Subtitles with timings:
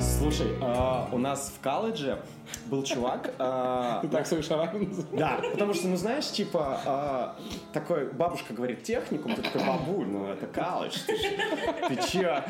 [0.00, 2.20] Слушай, а, у нас в колледже
[2.66, 3.32] был чувак.
[3.38, 4.70] а, Ты так свою называешь?
[5.12, 7.36] Да, потому что, ну знаешь, типа, а,
[7.72, 11.36] такой, бабушка говорит техникум, ты такой, бабуль, ну это колледж, ты, ж-
[11.88, 12.42] ты чё?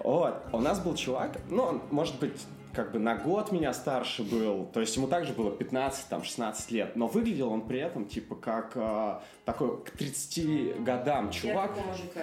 [0.00, 2.40] Вот, у нас был чувак, ну, он, может быть,
[2.72, 6.70] как бы на год меня старше был, то есть ему также было 15, там, 16
[6.70, 11.70] лет, но выглядел он при этом, типа, как а, такой к 30 годам чувак.
[11.76, 12.20] Яркого мужика.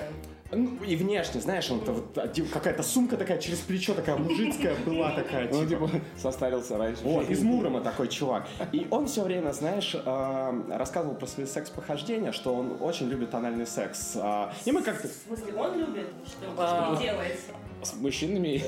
[0.51, 5.09] Ну, и внешне, знаешь, он вот, один- какая-то сумка такая через плечо, такая мужицкая была
[5.11, 5.87] такая, Ну, типа.
[5.87, 7.01] типа, состарился раньше.
[7.03, 8.47] Вот, из Мурома такой чувак.
[8.71, 13.65] И он все время, знаешь, э, рассказывал про свои секс-похождения, что он очень любит анальный
[13.65, 14.15] секс.
[14.21, 15.07] А, И мы как-то...
[15.07, 16.93] В смысле, он любит, что, А.
[16.95, 17.51] что делается?
[17.81, 18.61] С мужчинами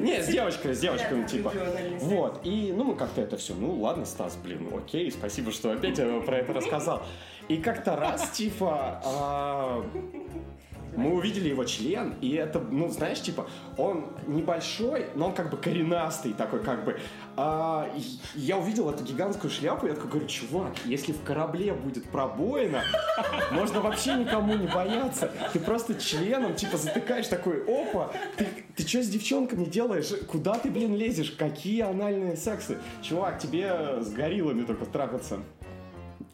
[0.00, 1.50] Не, с девочками, с девочками, типа.
[1.50, 2.02] секс.
[2.04, 5.96] Вот, и, ну, мы как-то это все, ну, ладно, Стас, блин, окей, спасибо, что опять
[6.24, 7.02] про это рассказал.
[7.48, 9.84] И как-то раз, типа, а,
[10.96, 15.56] мы увидели его член, и это, ну, знаешь, типа, он небольшой, но он как бы
[15.56, 16.98] коренастый такой, как бы.
[17.36, 17.90] А,
[18.34, 22.82] я увидел эту гигантскую шляпу, и я такой говорю, чувак, если в корабле будет пробоина,
[23.52, 25.32] можно вообще никому не бояться.
[25.52, 30.12] Ты просто членом, типа, затыкаешь такой, опа, ты, ты что с девчонками делаешь?
[30.28, 31.30] Куда ты, блин, лезешь?
[31.32, 32.78] Какие анальные сексы?
[33.02, 35.40] Чувак, тебе с гориллами только трахаться.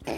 [0.05, 0.13] На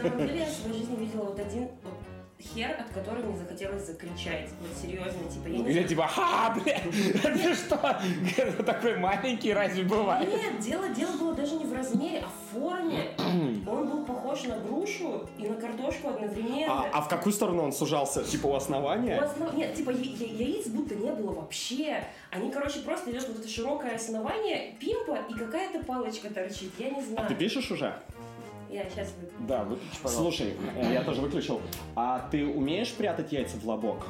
[0.00, 2.07] самом деле, я в своей жизни видела вот один вот
[2.40, 4.48] хер, от которого мне захотелось закричать.
[4.60, 6.82] Вот серьезно, типа, я не Или типа, ха, блядь,
[7.22, 7.98] ты что?
[8.36, 10.28] Это такой маленький разве бывает?
[10.28, 13.10] Нет, дело, дело было даже не в размере, а в форме.
[13.66, 16.82] Он был похож на грушу и на картошку одновременно.
[16.84, 18.22] А, а в какую сторону он сужался?
[18.24, 19.18] Типа у У основания?
[19.20, 22.04] основ- Нет, типа я- я- яиц будто не было вообще.
[22.30, 26.70] Они, короче, просто идет вот это широкое основание, пимпа и какая-то палочка торчит.
[26.78, 27.26] Я не знаю.
[27.28, 27.94] Ты пишешь уже?
[28.70, 29.46] Я сейчас вы...
[29.46, 30.22] Да, выключи, пожалуйста.
[30.22, 31.60] Слушай, э, я тоже выключил.
[31.94, 34.06] А ты умеешь прятать яйца в лобок?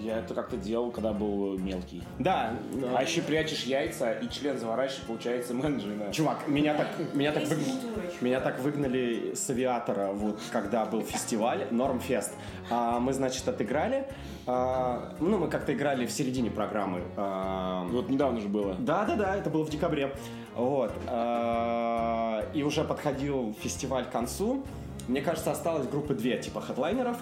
[0.00, 2.02] Я это как-то делал, когда был мелкий.
[2.18, 2.54] Да.
[2.96, 6.12] А еще прячешь яйца и член заворачиваешь, получается менеджина.
[6.12, 8.22] Чувак, меня так, меня так, Есть выг- культура, чувак.
[8.22, 12.32] меня так выгнали с авиатора, вот когда был фестиваль, Нормфест.
[12.70, 14.06] А, мы, значит, отыграли.
[14.46, 17.02] а, ну, мы как-то играли в середине программы.
[17.16, 18.74] а, Вот недавно же было.
[18.78, 20.12] Да, да, да, это было в декабре.
[20.54, 20.92] Вот.
[21.06, 24.64] а, И уже подходил фестиваль к концу.
[25.06, 27.16] Мне кажется, осталось группы две, типа хедлайнеров.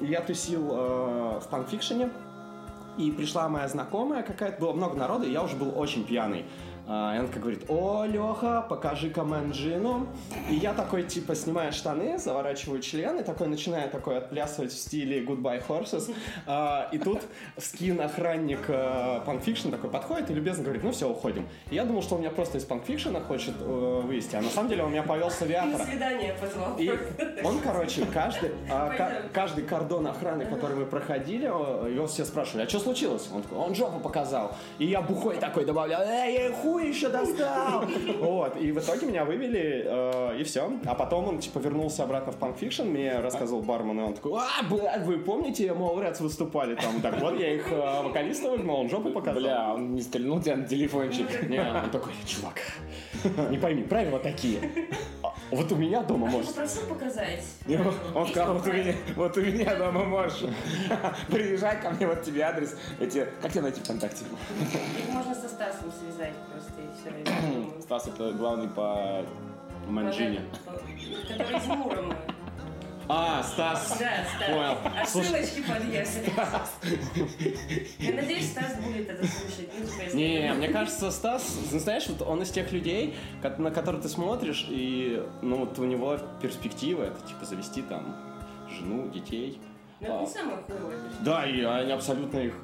[0.00, 2.10] Я тусил э, в панкфикшене.
[2.98, 6.44] И пришла моя знакомая какая-то, было много народа, и я уже был очень пьяный.
[6.86, 10.06] А, И она такая говорит, о, Леха, покажи-ка мэнджину.
[10.50, 15.24] И я такой, типа, снимаю штаны, заворачиваю член, и такой начинаю такой отплясывать в стиле
[15.24, 16.14] Goodbye Horses.
[16.46, 17.20] А, И тут
[17.58, 18.66] скин-охранник
[19.26, 21.46] Punk Fiction такой подходит и любезно говорит, ну все, уходим.
[21.70, 24.42] И я думал, что он меня просто из Punk Fiction а хочет э, вывести, а
[24.42, 25.84] на самом деле он меня повел с авиатора.
[25.84, 26.76] свидание позвал.
[26.78, 26.90] И
[27.44, 32.78] он, короче, каждый, а, каждый кордон охраны, который мы проходили, его все спрашивали, а что
[32.80, 33.28] случилось?
[33.32, 34.52] Он он жопу показал.
[34.78, 37.84] И я бухой такой добавлял, эй, я хуй еще достал.
[38.20, 40.72] Вот, и в итоге меня вывели, э, и все.
[40.86, 44.40] А потом он, типа, вернулся обратно в Punk Fiction, мне рассказывал бармен, и он такой,
[44.40, 47.00] а, блядь, вы помните, Mallrats выступали там?
[47.00, 49.40] Так вот, я их э, вокалиста выгнал, он жопу показал.
[49.40, 51.48] Бля, он не стрельнул тебя на телефончик.
[51.48, 52.60] Не, он такой, чувак,
[53.50, 54.60] не пойми, правила такие.
[55.50, 57.44] А Вот у меня дома А может попросил показать?
[58.14, 60.44] Он сказал, вот у меня, вот у меня дома можешь.
[61.28, 62.76] Приезжай ко мне, вот тебе адрес.
[63.00, 64.24] Эти, как тебя найти ВКонтакте?
[64.98, 67.82] Их можно со Стасом связать просто и все.
[67.82, 69.24] Стас это главный по
[69.88, 70.42] Манджине.
[71.28, 72.09] Который из Мурома.
[73.12, 73.98] А, Стас.
[73.98, 74.48] Да, Стас.
[74.48, 74.78] Понял.
[74.84, 76.32] А ссылочки подъехали.
[77.98, 79.68] Я надеюсь, Стас будет это слушать.
[79.76, 83.16] Ну, типа, Не, мне кажется, Стас, знаешь, вот он из тех людей,
[83.58, 88.16] на которых ты смотришь, и ну вот у него перспектива это типа завести там
[88.70, 89.60] жену, детей.
[89.98, 90.98] Ну, это А, не самое хуевое.
[91.22, 92.54] Да, и они абсолютно их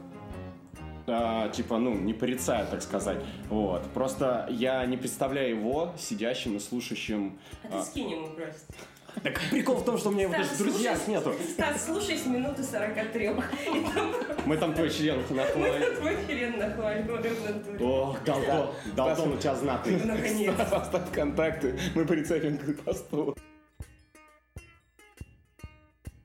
[1.09, 3.19] а, типа, ну, не порицаю, так сказать.
[3.49, 3.83] Вот.
[3.93, 7.39] Просто я не представляю его сидящим и слушающим.
[7.65, 8.75] А ты скинь ему просто.
[9.23, 11.35] Так прикол в том, что у меня его даже Стас, в друзьях слушай- нету.
[11.53, 13.25] Стас, слушай с минуты 43.
[13.27, 14.13] И там
[14.47, 15.63] Мы там твой член нахуй.
[15.97, 17.79] твой хрен нахваливаем в натуре.
[17.85, 19.97] Ох, Далтон, Далтон у тебя знатный.
[20.05, 20.55] Наконец.
[20.71, 23.37] Оставь контакты, мы прицепим к посту.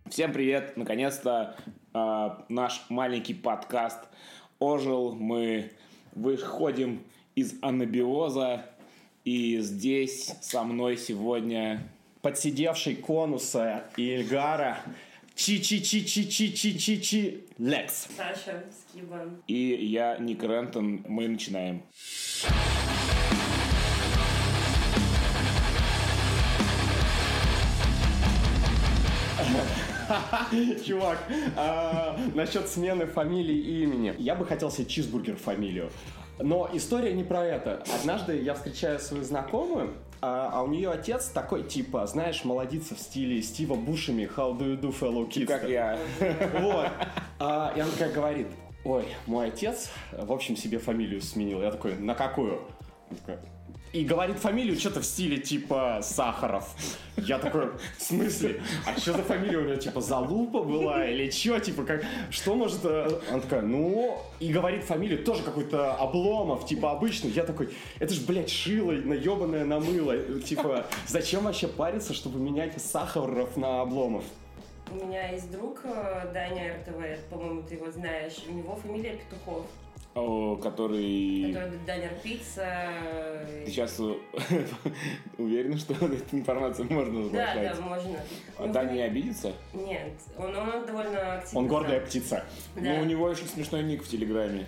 [0.10, 0.76] Всем привет!
[0.76, 1.56] Наконец-то
[1.94, 4.00] э, наш маленький подкаст
[4.60, 5.14] ожил.
[5.16, 5.72] Мы
[6.14, 7.04] выходим
[7.36, 8.66] из анабиоза.
[9.24, 11.88] И здесь со мной сегодня
[12.22, 14.78] подсидевший конуса и Эльгара
[15.36, 18.08] Чи-чи-чи-чи-чи-чи-чи-чи Лекс.
[18.16, 19.42] Саша Скибан.
[19.48, 21.04] и я, Ник Рентон.
[21.08, 21.82] Мы начинаем.
[30.86, 31.18] Чувак,
[31.56, 34.14] а, насчет смены фамилии и имени.
[34.20, 35.90] Я бы хотел себе чизбургер фамилию.
[36.40, 37.84] Но история не про это.
[38.00, 43.00] Однажды я встречаю свою знакомую, а, а у нее отец такой, типа, знаешь, молодится в
[43.00, 45.98] стиле Стива Бушами «How do you do, fellow kids?» Как я.
[46.60, 46.90] Вот.
[47.40, 48.48] А, и она такая говорит,
[48.84, 51.62] ой, мой отец, в общем, себе фамилию сменил.
[51.64, 52.62] Я такой, на какую?
[53.10, 53.40] Она такая,
[53.94, 56.74] И говорит фамилию что-то в стиле типа Сахаров.
[57.18, 58.62] Я такой, в смысле?
[58.88, 59.76] А что за фамилия у него?
[59.76, 61.60] Типа Залупа была или что?
[61.60, 62.86] Типа как, что может...
[62.86, 64.18] э, Она такая, ну...
[64.40, 67.32] И говорит фамилию тоже какой-то Обломов, типа обычный.
[67.32, 70.18] Я такой, это ж, блядь, шило, наебанное на мыло.
[70.40, 74.24] Типа, зачем вообще париться, чтобы менять Сахаров на Обломов?
[74.90, 78.36] У меня есть друг э, Даня РТВ, по-моему, ты его знаешь.
[78.48, 79.66] У него фамилия Петухов.
[80.13, 81.54] О, который...
[81.54, 82.63] Который Данер Пицца.
[82.66, 83.98] э, Ты сейчас
[85.38, 87.78] уверен, что эту информацию можно Да, разглашать?
[87.78, 88.19] да, можно.
[88.58, 89.54] А У него Даня не обидится?
[89.74, 91.60] Нет, он, он довольно активно...
[91.60, 92.44] Он гордая птица.
[92.75, 92.81] Да.
[92.81, 94.66] Ну, у него очень смешной ник в Телеграме.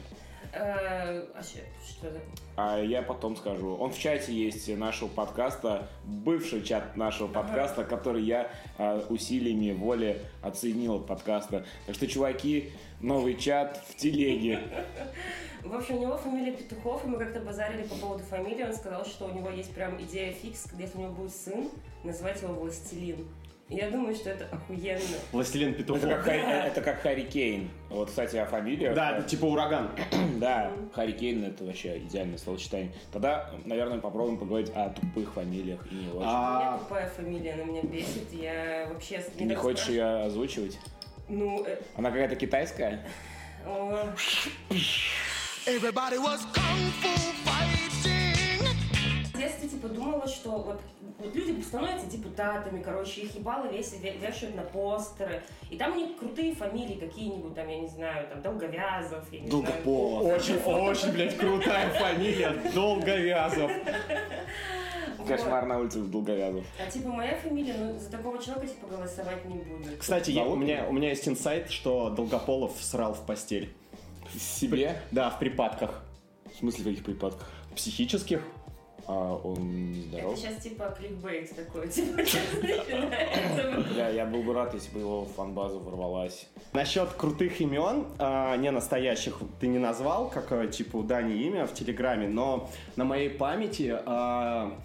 [0.53, 2.07] Э, а что.
[2.55, 3.75] А я потом скажу.
[3.75, 10.21] Он в чате есть нашего подкаста, бывший чат нашего подкаста, который я а, усилиями воли
[10.43, 11.65] оценил от подкаста.
[11.87, 12.71] Так что, чуваки,
[13.01, 14.59] новый чат в телеге.
[15.63, 18.63] В общем, у него фамилия Петухов, и мы как-то базарили по поводу фамилии.
[18.63, 21.69] Он сказал, что у него есть прям идея фикс, если у него будет сын,
[22.03, 23.25] назвать его Властелин.
[23.69, 24.99] Я думаю, что это охуенно.
[25.31, 26.03] Властелин Петухов.
[26.03, 27.69] Это как, Харри- это как Харри Кейн.
[27.89, 28.93] Вот, кстати, о фамилии.
[28.93, 29.89] Да, это типа ураган.
[30.39, 32.91] Да, Харри Кейн это вообще идеальное словосочетание.
[33.13, 36.17] Тогда, наверное, попробуем поговорить о тупых фамилиях и не очень.
[36.17, 38.31] У меня А, тупая фамилия, она меня бесит.
[38.33, 39.19] Я вообще...
[39.19, 40.77] Ты не недавно хочешь ее озвучивать?
[41.29, 43.05] Ну, э, Она какая-то китайская?
[45.65, 47.09] Everybody was kung fu
[47.45, 47.92] fighting.
[49.83, 50.81] В детстве, типа, думала, что вот,
[51.19, 55.41] вот люди становятся депутатами, короче, их ебало весь ве- вешают на постеры.
[55.69, 59.49] И там у них крутые фамилии какие-нибудь, там, я не знаю, там, Долговязов, я не
[59.49, 59.65] знаю.
[59.85, 62.71] Очень, очень, блядь, крутая фамилия.
[62.73, 63.71] Долговязов.
[65.27, 66.65] Кошмар на улице Долговязов.
[66.85, 69.89] А типа моя фамилия, ну за такого человека типа голосовать не буду.
[69.97, 73.73] Кстати, я- у, меня, у меня есть инсайт, что Долгополов срал в постель.
[74.37, 74.97] Себе?
[75.11, 76.03] Да, в припадках.
[76.53, 77.49] В смысле, в каких припадках?
[77.75, 78.41] Психических.
[79.05, 84.11] А он не Это сейчас типа кликбейт такой, типа начинается.
[84.11, 86.47] Я, был бы рад, если бы его фанбаза ворвалась.
[86.71, 91.67] Насчет крутых имен, а, не настоящих, ты не назвал, как э, типа у Дани имя
[91.67, 94.79] в Телеграме, но на моей памяти а,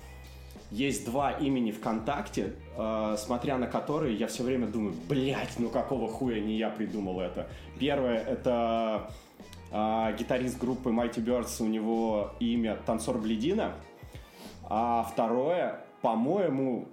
[0.71, 6.09] есть два имени ВКонтакте, а, смотря на которые я все время думаю, блять, ну какого
[6.09, 7.49] хуя не я придумал это.
[7.79, 9.11] Первое это
[9.71, 13.75] а, гитарист группы Mighty Birds, у него имя Танцор Бледина,
[14.69, 16.89] а второе, по-моему,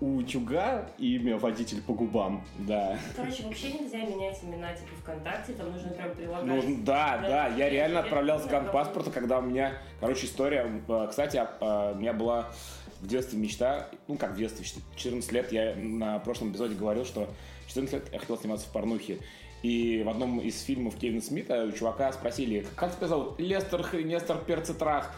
[0.00, 2.44] у Утюга имя водитель по губам.
[2.58, 2.98] Да.
[3.16, 6.46] Короче, вообще нельзя менять имена типа ВКонтакте, там нужно прям прилагать.
[6.46, 11.40] Ну да, да, я реально отправлял скан паспорта, когда у меня, короче, история, э, кстати,
[11.60, 12.50] а, у меня была
[13.00, 17.04] в детстве мечта, ну как в детстве, в 14 лет, я на прошлом эпизоде говорил,
[17.04, 17.28] что
[17.66, 19.18] в 14 лет я хотел сниматься в порнухе.
[19.62, 23.40] И в одном из фильмов Кевина Смита у чувака спросили, как тебя зовут?
[23.40, 25.12] Лестер Хренестер Перцетрах.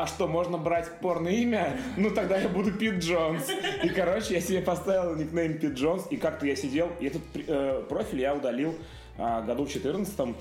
[0.00, 1.76] А что, можно брать порно имя?
[1.96, 3.48] Ну тогда я буду Пит Джонс.
[3.82, 7.82] И, короче, я себе поставил никнейм Пит Джонс, и как-то я сидел, и этот э,
[7.88, 8.76] профиль я удалил
[9.18, 10.36] а, году в 14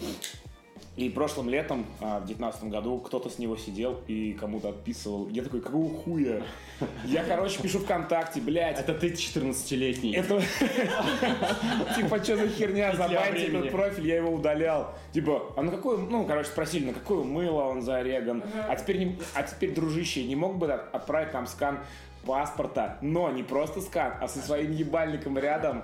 [0.98, 5.30] и прошлым летом, а, в девятнадцатом году, кто-то с него сидел и кому-то отписывал.
[5.30, 6.42] Я такой, какого хуя?
[7.06, 8.80] Я, короче, пишу ВКонтакте, блядь.
[8.80, 10.14] Это ты 14-летний.
[10.16, 10.42] Это...
[11.96, 14.96] Типа, что за херня, забаньте этот профиль, я его удалял.
[15.14, 18.44] Типа, а на какой, ну, короче, спросили, на какое мыло он зареган.
[18.68, 21.80] А теперь, не- а теперь, дружище, не мог бы от- отправить нам скан
[22.26, 25.84] паспорта, но не просто скан, а со своим ебальником рядом.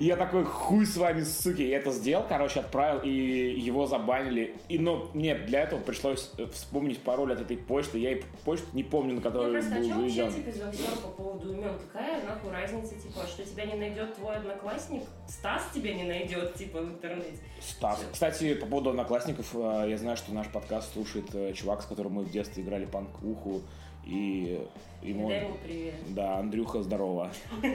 [0.00, 1.62] И я такой, хуй с вами, суки.
[1.62, 4.56] Я это сделал, короче, отправил, и его забанили.
[4.68, 7.98] И, но мне для этого пришлось э, вспомнить пароль от этой почты.
[7.98, 10.32] Я и почту не помню, на Ну которую просто, а был вообще, заведен.
[10.52, 11.72] типа, за всё по поводу имен?
[11.92, 15.02] Какая нахуй разница, типа, что тебя не найдет твой одноклассник?
[15.28, 17.38] Стас тебя не найдет, типа, в интернете.
[17.60, 18.04] Стас.
[18.12, 22.14] Кстати, по поводу одноклассников, э, я знаю, что наш подкаст слушает э, чувак, с которым
[22.14, 23.62] мы в детстве играли панк-уху,
[24.06, 24.66] и
[25.02, 25.28] ему...
[25.28, 25.94] Дай ему привет.
[26.08, 27.30] Да, Андрюха, здорово.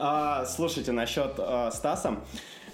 [0.00, 2.20] А, слушайте, насчет а, Стаса.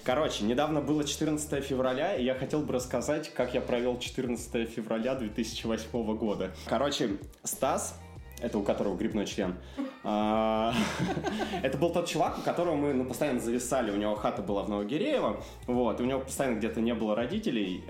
[0.03, 5.15] Короче, недавно было 14 февраля, и я хотел бы рассказать, как я провел 14 февраля
[5.15, 6.51] 2008 года.
[6.67, 7.99] Короче, Стас,
[8.39, 9.55] это у которого грибной член,
[10.03, 10.73] а,
[11.63, 13.89] это был тот чувак, у которого мы ну, постоянно зависали.
[13.91, 17.83] У него хата была в Новогиреево, вот, и у него постоянно где-то не было родителей,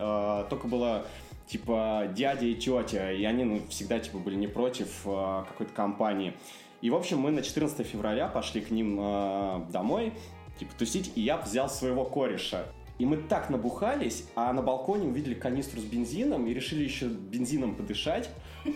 [0.50, 1.05] только было
[1.47, 6.33] типа дядя и тетя, и они ну, всегда типа были не против а, какой-то компании.
[6.81, 10.13] И, в общем, мы на 14 февраля пошли к ним э, домой,
[10.59, 12.65] типа, тусить, и я взял своего кореша.
[12.99, 17.75] И мы так набухались, а на балконе увидели канистру с бензином и решили еще бензином
[17.75, 18.29] подышать.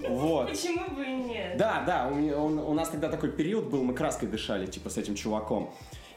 [0.08, 0.50] Вот.
[0.50, 1.58] Почему бы и нет?
[1.58, 4.98] Да, да, у, он- у нас тогда такой период был, мы краской дышали, типа, с
[4.98, 5.72] этим чуваком.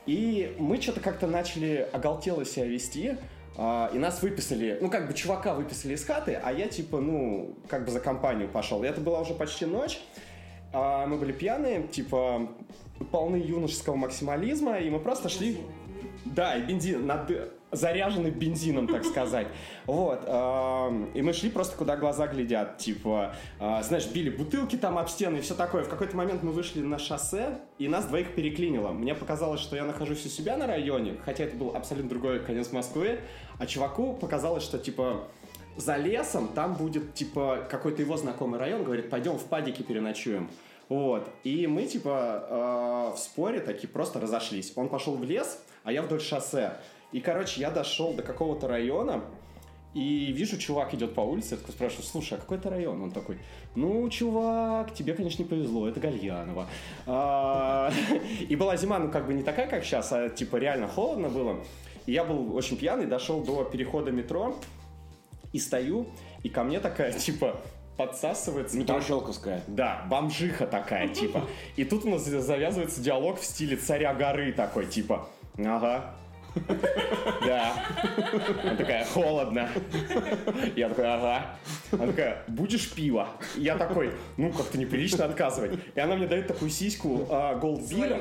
[0.06, 3.16] И мы что-то как-то начали оголтело себя вести,
[3.56, 7.56] а, и нас выписали, ну, как бы чувака выписали из хаты, а я, типа, ну,
[7.68, 8.82] как бы за компанию пошел.
[8.82, 10.00] И это была уже почти ночь,
[10.73, 12.49] а, мы были пьяные, типа,
[13.11, 15.59] полны юношеского максимализма, и мы просто шли...
[16.25, 19.49] Да, и бензин, над- заряженный бензином, так сказать.
[19.87, 20.23] Вот.
[20.26, 22.79] эм, И мы шли просто куда глаза глядят.
[22.79, 25.83] Типа, э, знаешь, били бутылки там об стены и все такое.
[25.83, 28.91] В какой-то момент мы вышли на шоссе, и нас двоих переклинило.
[28.93, 32.71] Мне показалось, что я нахожусь у себя на районе, хотя это был абсолютно другой конец
[32.73, 33.21] Москвы.
[33.59, 35.25] А чуваку показалось, что, типа,
[35.76, 38.85] за лесом там будет, типа, какой-то его знакомый район.
[38.85, 40.50] Говорит, пойдем в падике переночуем.
[40.88, 41.26] Вот.
[41.43, 42.47] И мы, типа,
[43.12, 44.73] э, в споре такие просто разошлись.
[44.76, 46.76] Он пошел в лес, а я вдоль шоссе.
[47.12, 49.23] И, короче, я дошел до какого-то района,
[49.95, 53.02] и вижу, чувак идет по улице, я такой спрашиваю, слушай, а какой это район?
[53.02, 53.38] Он такой,
[53.75, 56.66] ну, чувак, тебе, конечно, не повезло, это Гальяново.
[57.07, 57.92] А,
[58.49, 61.59] И была зима, ну, как бы не такая, как сейчас, а, типа, реально холодно было.
[62.07, 64.57] И я был очень пьяный, дошел до перехода метро,
[65.52, 66.07] и стою,
[66.42, 67.61] и ко мне такая, типа,
[67.99, 68.78] подсасывается.
[68.78, 69.62] Метро бом- Щелковская.
[69.66, 71.47] да, бомжиха такая, типа.
[71.76, 75.28] И тут у нас завязывается диалог в стиле царя горы такой, типа,
[75.59, 76.14] ага,
[76.54, 77.73] да.
[78.62, 79.68] Она такая, холодно.
[80.76, 81.56] Я такой, ага.
[81.92, 83.28] Она такая, будешь пиво?
[83.56, 85.78] Я такой, ну, как-то неприлично отказывать.
[85.94, 88.21] И она мне дает такую сиську а, голдбира.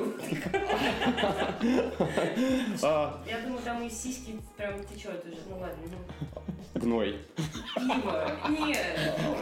[2.81, 5.38] Я думаю, там из сиськи прям течет уже.
[5.50, 6.41] Ну ладно, ну.
[6.81, 7.17] гной.
[7.75, 8.31] Пиво.
[8.50, 8.77] Нет.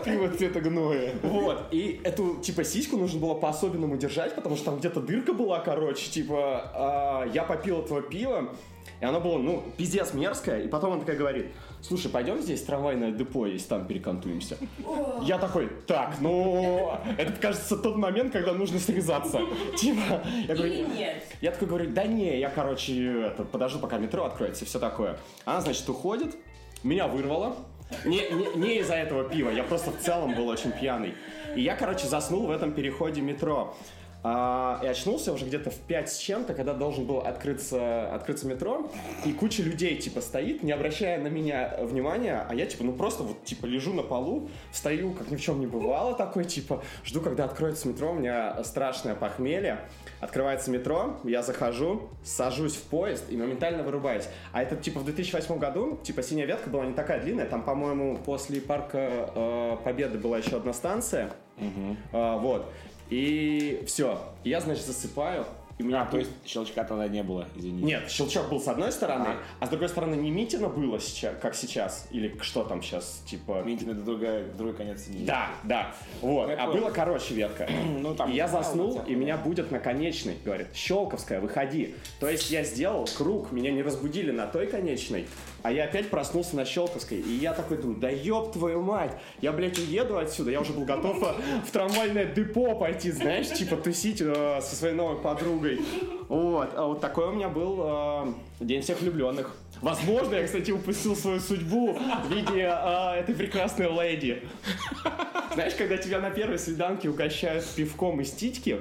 [0.03, 1.13] Пиво цвета гноя.
[1.23, 5.59] Вот, и эту, типа, сиську нужно было по-особенному держать, потому что там где-то дырка была,
[5.59, 8.49] короче, типа, а, я попил этого пива,
[9.01, 11.47] и оно было, ну, пиздец мерзкое, и потом она такая говорит,
[11.81, 14.57] слушай, пойдем здесь трамвайное депо есть, там перекантуемся.
[15.21, 19.39] Я такой, так, ну, это, кажется, тот момент, когда нужно срезаться.
[19.77, 21.23] Типа, я говорю, Или нет.
[21.39, 25.17] я такой говорю, да не, я, короче, это, подожду, пока метро откроется и все такое.
[25.45, 26.35] Она, значит, уходит,
[26.83, 27.55] меня вырвало.
[28.05, 31.15] Не, не, не из-за этого пива, я просто в целом был очень пьяный.
[31.55, 33.75] И я, короче, заснул в этом переходе метро.
[34.21, 38.91] А, и очнулся уже где-то в 5 с чем-то, когда должен был открыться, открыться метро,
[39.25, 43.23] и куча людей, типа, стоит, не обращая на меня внимания, а я, типа, ну просто
[43.23, 47.21] вот, типа, лежу на полу, встаю, как ни в чем не бывало, такой, типа, жду,
[47.21, 49.79] когда откроется метро, у меня страшное похмелье,
[50.19, 54.27] открывается метро, я захожу, сажусь в поезд и моментально вырубаюсь.
[54.51, 58.17] А это, типа, в 2008 году, типа, синяя ветка была не такая длинная, там, по-моему,
[58.17, 61.31] после парка э, Победы была еще одна станция,
[62.11, 62.71] А, вот.
[63.09, 64.19] И все.
[64.43, 65.45] Я, значит, засыпаю.
[65.79, 67.81] И меня А, то есть щелчка тогда не было, извини.
[67.83, 69.29] Нет, щелчок был с одной стороны,
[69.61, 73.63] а, с другой стороны не Митина было сейчас, как сейчас, или что там сейчас, типа...
[73.63, 77.69] Митин это другая, другой конец не Да, да, вот, Я а было короче ветка.
[77.99, 81.95] Ну, там, и я заснул, вот, и меня будет на конечной, говорит, Щелковская, выходи.
[82.19, 85.27] То есть я сделал круг, меня не разбудили на той конечной,
[85.63, 87.19] а я опять проснулся на Щелковской.
[87.19, 89.11] И я такой думаю, да ёб твою мать,
[89.41, 90.51] я, блядь, уеду отсюда.
[90.51, 91.33] Я уже был готов э,
[91.65, 95.79] в трамвайное депо пойти, знаешь, типа тусить э, со своей новой подругой.
[96.27, 99.55] Вот, а вот такой у меня был э, День всех влюбленных.
[99.81, 104.43] Возможно, я, кстати, упустил свою судьбу в виде э, этой прекрасной леди.
[105.53, 108.79] Знаешь, когда тебя на первой свиданке угощают пивком из титьки,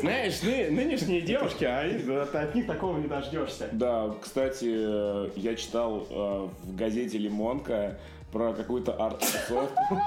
[0.00, 3.68] знаешь, ны- нынешние девушки, а и- да, ты от них такого не дождешься.
[3.72, 7.98] Да, кстати, я читал э, в газете «Лимонка»
[8.32, 10.00] про какую-то арт-тусовку.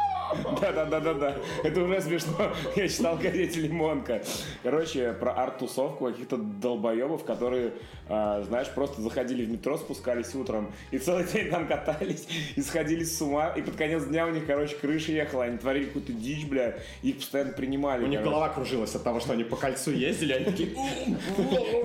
[0.62, 1.36] Да-да-да-да-да.
[1.64, 2.52] Это уже смешно.
[2.76, 4.22] Я читал в газете «Лимонка».
[4.64, 7.74] Короче, про арт-тусовку каких-то долбоебов, которые,
[8.08, 13.04] э, знаешь, просто заходили в метро, спускались утром и целый день там катались и сходили
[13.04, 13.50] с ума.
[13.56, 15.46] И под конец дня у них, короче, крыша ехала.
[15.46, 16.76] Они творили какую-то дичь, бля.
[17.02, 18.04] Их постоянно принимали.
[18.04, 20.72] У них голова кружилась от того, что они по кольцу ездили, они такие...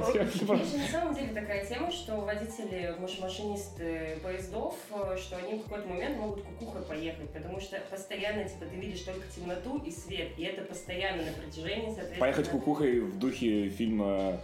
[0.07, 5.88] На самом деле такая тема, что водители, маш- машинисты поездов, э, что они в какой-то
[5.88, 10.45] момент могут кукухой поехать, потому что постоянно, типа, ты видишь только темноту и свет, и
[10.45, 12.21] это постоянно на протяжении, соответственно...
[12.21, 14.40] Поехать кукухой в духе фильма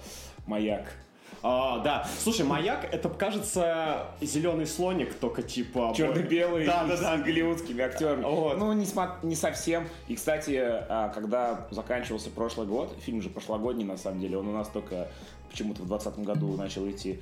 [0.46, 0.92] «Маяк».
[1.44, 5.92] А, да, слушай, маяк, это, кажется, зеленый слоник, только типа...
[5.96, 7.18] черно-белый Да, да, да.
[7.18, 8.22] с голливудскими актерами.
[8.22, 8.58] Вот.
[8.58, 9.88] Ну, не, смо- не совсем.
[10.06, 14.52] И, кстати, а, когда заканчивался прошлый год, фильм же прошлогодний, на самом деле, он у
[14.52, 15.08] нас только
[15.50, 17.20] почему-то в 2020 году начал идти,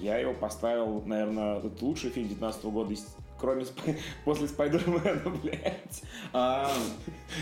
[0.00, 3.06] я его поставил, наверное, это лучший фильм 19 года из
[3.40, 6.70] кроме Спай- после Спайдермена, блядь, А,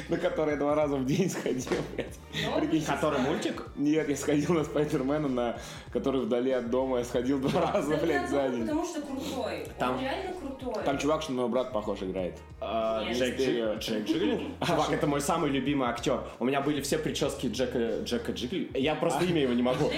[0.08, 2.16] на который я два раза в день сходил, блядь.
[2.44, 3.66] Ну, Прикинь, Который мультик?
[3.76, 5.58] Нет, я сходил на Спайдермена, на
[5.92, 8.60] который вдали от дома, я сходил два раза, блядь, я за день.
[8.62, 9.66] Потому что крутой.
[9.78, 10.84] Там- Он реально крутой.
[10.84, 12.38] Там чувак, что на моего брата похож играет.
[12.60, 13.04] А.
[13.12, 13.78] Джек Джигли.
[13.78, 14.46] Джигли?
[14.66, 16.20] Чувак, это мой самый любимый актер.
[16.38, 18.70] У меня были все прически Джека, Джека Джигли.
[18.74, 19.90] Я просто имя его не могу.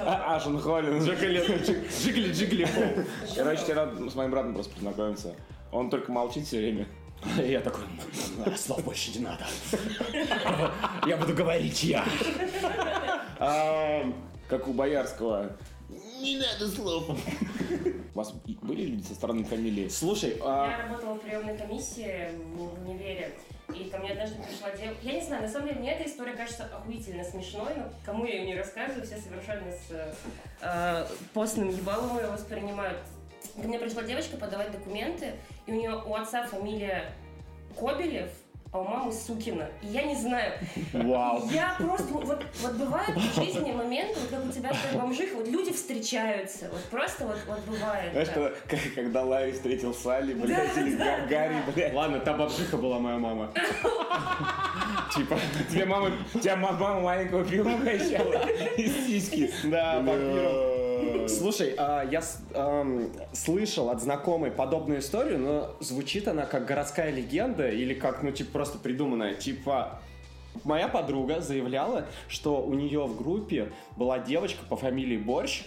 [0.00, 1.02] А, Ашен Холлин.
[1.02, 2.68] Джека Ли- Джиг- Джигли Джигли.
[3.36, 5.29] Короче, тебе надо с моим братом просто познакомиться.
[5.72, 6.86] Он только молчит все время.
[7.38, 7.84] И я такой,
[8.46, 9.46] «А, слов больше не надо.
[11.06, 12.04] Я буду говорить я.
[14.48, 15.56] Как у Боярского.
[16.20, 17.08] Не надо слов.
[17.10, 19.88] У вас были люди со странной фамилией?
[19.88, 23.32] Слушай, а, Я работала в приемной комиссии в в универе,
[23.74, 25.00] и ко мне однажды пришла девушка.
[25.02, 28.40] Я не знаю, на самом деле мне эта история кажется охуительно смешной, но кому я
[28.40, 30.14] ее не рассказываю, все совершенно с
[30.60, 32.98] э, постным ебалом ее воспринимают.
[33.60, 35.32] Ко мне пришла девочка подавать документы,
[35.66, 37.12] и у нее у отца фамилия
[37.78, 38.30] Кобелев,
[38.72, 39.68] а у мамы Сукина.
[39.82, 40.52] И я не знаю,
[40.92, 41.42] вау.
[41.50, 45.48] я просто, вот, вот бывают в жизни моменты, вот как у тебя в бомжих, вот
[45.48, 48.12] люди встречаются, вот просто вот, вот бывает.
[48.12, 48.34] Знаешь, так.
[48.36, 48.54] когда,
[48.84, 51.26] как- когда Ларри встретил Салли, блядь, или да, Га- да.
[51.26, 51.94] Гарри, блядь.
[51.94, 53.52] Ладно, та бабжиха была моя мама.
[55.14, 55.36] Типа,
[55.70, 59.50] Тебе мама, тебя мама маленького пива угощала из сиськи.
[59.64, 60.00] да.
[60.00, 60.79] Бля.
[61.28, 62.22] Слушай, а, я
[63.32, 68.52] слышал от знакомой подобную историю, но звучит она как городская легенда или как, ну, типа,
[68.52, 69.34] просто придуманная.
[69.34, 70.00] Типа,
[70.64, 75.62] моя подруга заявляла, что у нее в группе была девочка по фамилии Борщ,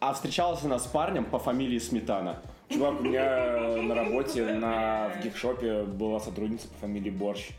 [0.00, 2.40] а встречалась она с парнем по фамилии Сметана.
[2.68, 7.50] Чувак, у меня на работе на, в гикшопе была сотрудница по фамилии Борщ.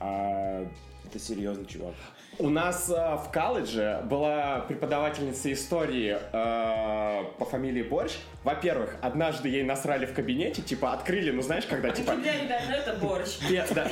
[0.00, 0.66] А,
[1.04, 1.94] это серьезный чувак.
[2.38, 8.12] У нас э, в колледже была преподавательница истории э, по фамилии Борщ.
[8.44, 12.12] Во-первых, однажды ей насрали в кабинете, типа, открыли, ну, знаешь, когда, типа...
[12.12, 13.38] Ну это борщ.
[13.48, 13.88] пе- да.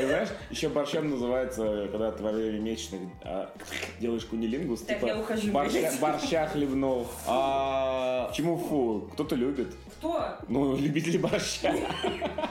[0.00, 3.50] И знаешь, еще борщом называется, когда ты во время месячных а,
[3.98, 7.08] делаешь кунилингус, Так, типа я ухожу, борща, хлебнул.
[7.26, 9.08] А, Почему фу?
[9.12, 9.74] Кто-то любит.
[10.00, 10.34] Кто?
[10.48, 11.74] Ну, любители борща.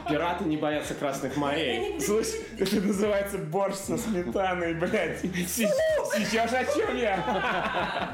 [0.08, 2.00] Пираты не боятся красных морей.
[2.00, 5.22] Слушай, это называется борщ со сметаной, блядь.
[5.22, 8.14] Сейчас о чем я?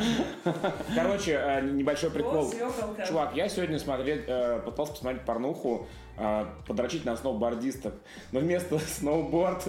[0.96, 2.50] Короче, э, небольшой прикол.
[3.06, 5.86] Чувак, я сегодня смотрел, э, пытался посмотреть порнуху,
[6.18, 7.94] э, подрочить на сноубордистов,
[8.32, 9.68] но вместо сноуборд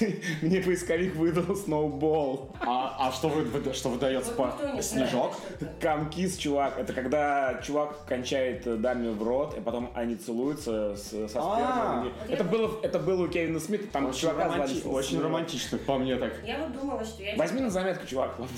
[0.42, 2.52] мне поисковик выдал сноубол.
[2.66, 4.74] А, а что, вы, что выдается Вот никто по...
[4.74, 5.32] не Снежок?
[5.80, 11.10] Камкис, чувак, это когда чувак кончает э, даме в рот, и потом они целуются с,
[11.28, 12.12] со А, спермой.
[12.28, 15.96] Это было, это было у Кевина Смита, там Очень, чувака романти- звали очень романтично, по
[15.96, 16.32] мне так.
[16.44, 17.36] Я вот думала, что я...
[17.36, 18.34] Возьми на заметку, чувак.
[18.38, 18.48] Вот,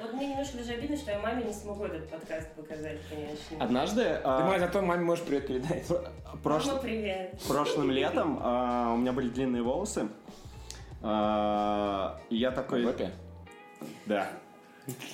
[0.00, 3.56] вот мне немножко даже обидно, что я маме не смогу этот подкаст показать, конечно.
[3.58, 5.86] Однажды, Ты, а, мать, зато маме можешь привет передать.
[6.82, 7.40] привет.
[7.48, 10.41] прошлым летом а, у меня были длинные волосы, а,
[11.02, 12.82] и я такой...
[12.82, 13.12] В?
[14.06, 14.28] Да.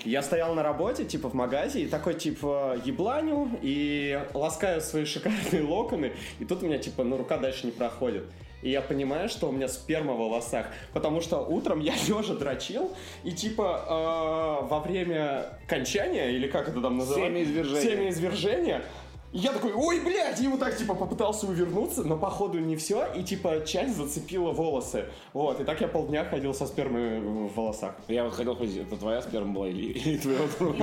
[0.04, 5.62] Я стоял на работе, типа в магазе, и такой, типа, ебланю, и ласкаю свои шикарные
[5.62, 8.24] локоны, и тут у меня, типа, ну, рука дальше не проходит.
[8.62, 12.92] И я понимаю, что у меня сперма в волосах, потому что утром я лежа дрочил,
[13.24, 17.38] и, типа, э, во время кончания, или как это там называется?
[17.82, 18.82] Семяизвержения.
[19.32, 23.22] Я такой, ой, блядь, и вот так, типа, попытался увернуться, но, походу, не все, и,
[23.22, 25.04] типа, часть зацепила волосы.
[25.34, 27.94] Вот, и так я полдня ходил со спермой в волосах.
[28.08, 30.38] Я вот хотел спросить, это твоя сперма была или, или.
[30.60, 30.74] Ну,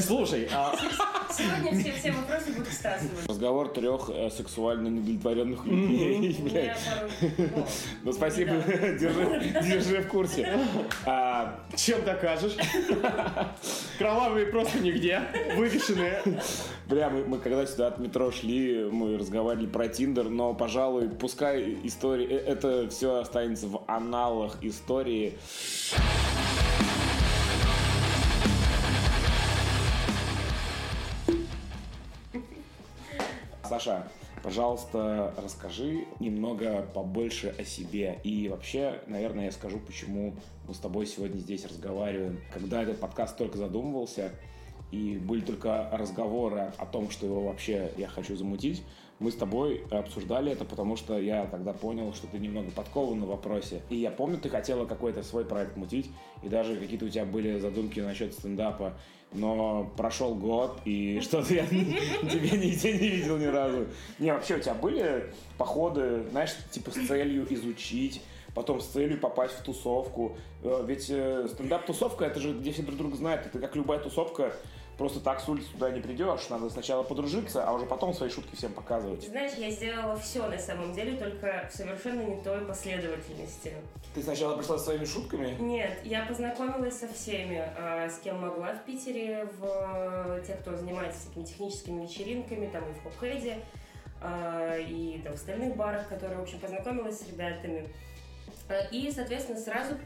[0.00, 0.74] Слушай, а,
[1.30, 3.04] сегодня все, все вопросы будут к Стасу.
[3.28, 6.36] Разговор трех э, сексуально неудовлетворенных людей,
[7.38, 7.66] ну,
[8.02, 8.54] Ну, спасибо,
[8.98, 10.58] держи, держи в курсе.
[11.04, 12.56] А, чем докажешь?
[13.98, 15.22] Кровавые просто нигде,
[15.56, 16.22] вывешенные.
[16.88, 21.76] Бля, мы, мы когда сюда от метро шли, мы разговаривали про Тиндер, но, пожалуй, пускай
[21.84, 25.34] история, э, это все останется в аналах истории.
[33.64, 34.08] Саша,
[34.42, 38.18] пожалуйста, расскажи немного побольше о себе.
[38.24, 40.34] И вообще, наверное, я скажу, почему
[40.66, 42.40] мы с тобой сегодня здесь разговариваем.
[42.54, 44.30] Когда этот подкаст только задумывался,
[44.90, 48.82] и были только разговоры о том, что его вообще я хочу замутить,
[49.18, 53.26] мы с тобой обсуждали это, потому что я тогда понял, что ты немного подкован на
[53.26, 53.80] вопросе.
[53.88, 56.10] И я помню, ты хотела какой-то свой проект мутить,
[56.42, 58.92] и даже какие-то у тебя были задумки насчет стендапа.
[59.32, 63.86] Но прошел год, и что-то я тебя нигде не видел ни разу.
[64.18, 68.20] Не, вообще у тебя были походы, знаешь, типа с целью изучить,
[68.54, 70.36] потом с целью попасть в тусовку.
[70.62, 73.46] Э, Ведь э, стендап-тусовка, это же где все друг друга знают.
[73.46, 74.52] Это как любая тусовка,
[74.96, 76.48] просто так с улицы туда не придешь.
[76.48, 79.20] Надо сначала подружиться, а уже потом свои шутки всем показывать.
[79.20, 83.74] Ты знаешь, я сделала все на самом деле, только в совершенно не той последовательности.
[84.14, 85.56] Ты сначала пришла со своими шутками?
[85.60, 91.20] Нет, я познакомилась со всеми, а, с кем могла в Питере, в те, кто занимается
[91.20, 93.58] всякими техническими вечеринками, там и в Хопхеде,
[94.22, 97.88] а, и там, в остальных барах, которые, в общем, познакомилась с ребятами.
[98.68, 99.96] А, И, соответственно, сразу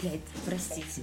[0.00, 1.02] Блять, простите.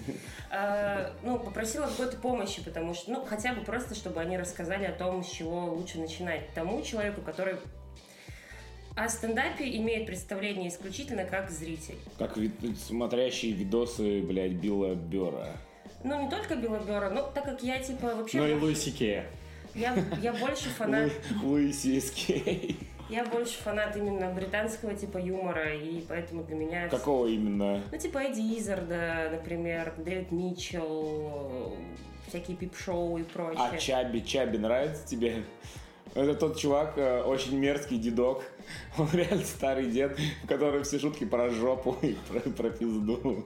[0.51, 4.91] А, ну, попросила какой-то помощи, потому что, ну, хотя бы просто, чтобы они рассказали о
[4.91, 7.55] том, с чего лучше начинать тому человеку, который
[8.95, 11.97] о стендапе имеет представление исключительно как зритель.
[12.17, 15.55] Как вид- смотрящие видосы, блядь, Билла Бера.
[16.03, 18.39] Ну, не только Билла Бёрра, но так как я, типа, вообще...
[18.39, 19.25] Ну и Луиси Кея.
[19.75, 21.11] Я, я больше фанат...
[21.43, 22.77] Луиси Скей.
[23.09, 26.89] Я больше фанат именно британского типа юмора, и поэтому для меня...
[26.89, 27.81] Какого именно?
[27.91, 31.75] Ну, типа Эдди Изарда, например, Дэвид Митчелл,
[32.27, 33.63] всякие пип-шоу и прочее.
[33.73, 35.43] А Чаби, Чаби нравится тебе?
[36.13, 38.43] Это тот чувак, э, очень мерзкий дедок.
[38.97, 43.45] Он реально старый дед, у которого все шутки про жопу и про, про пизду.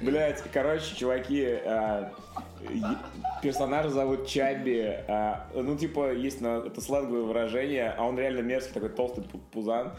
[0.00, 2.98] Блять, короче, чуваки, е-
[3.42, 4.78] персонажа зовут Чаби.
[5.08, 9.40] э, ну, типа, есть на, это сленговое выражение, а он реально мерзкий, такой толстый пу-
[9.52, 9.92] пузан.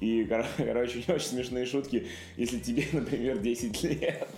[0.00, 4.28] И, кор- короче, у него очень смешные шутки, если тебе, например, 10 лет.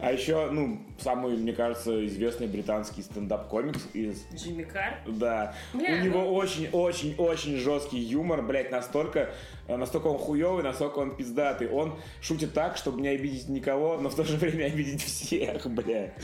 [0.00, 4.94] А еще, ну, самый, мне кажется, известный британский стендап-комикс из Джимми Карр.
[5.06, 5.54] да.
[5.72, 9.30] Бля, У него ну- очень-очень-очень жесткий юмор, блядь, настолько,
[9.68, 11.68] э, настолько он хуёвый, настолько он пиздатый.
[11.68, 16.14] Он шутит так, чтобы не обидеть никого, но в то же время обидеть всех, блядь.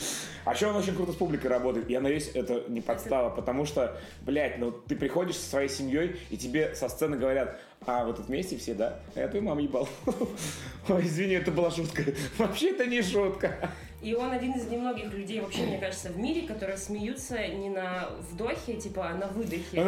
[0.45, 1.89] А еще он очень круто с публикой работает.
[1.89, 6.37] Я надеюсь, это не подстава, потому что, блядь, ну ты приходишь со своей семьей, и
[6.37, 9.01] тебе со сцены говорят, а, вы тут вместе все, да?
[9.15, 9.89] А я твою маму ебал.
[10.89, 12.03] Ой, извини, это была шутка.
[12.39, 13.71] Вообще это не шутка.
[14.05, 18.11] И он один из немногих людей, вообще, мне кажется, в мире, которые смеются не на
[18.31, 19.81] вдохе, типа, а на выдохе.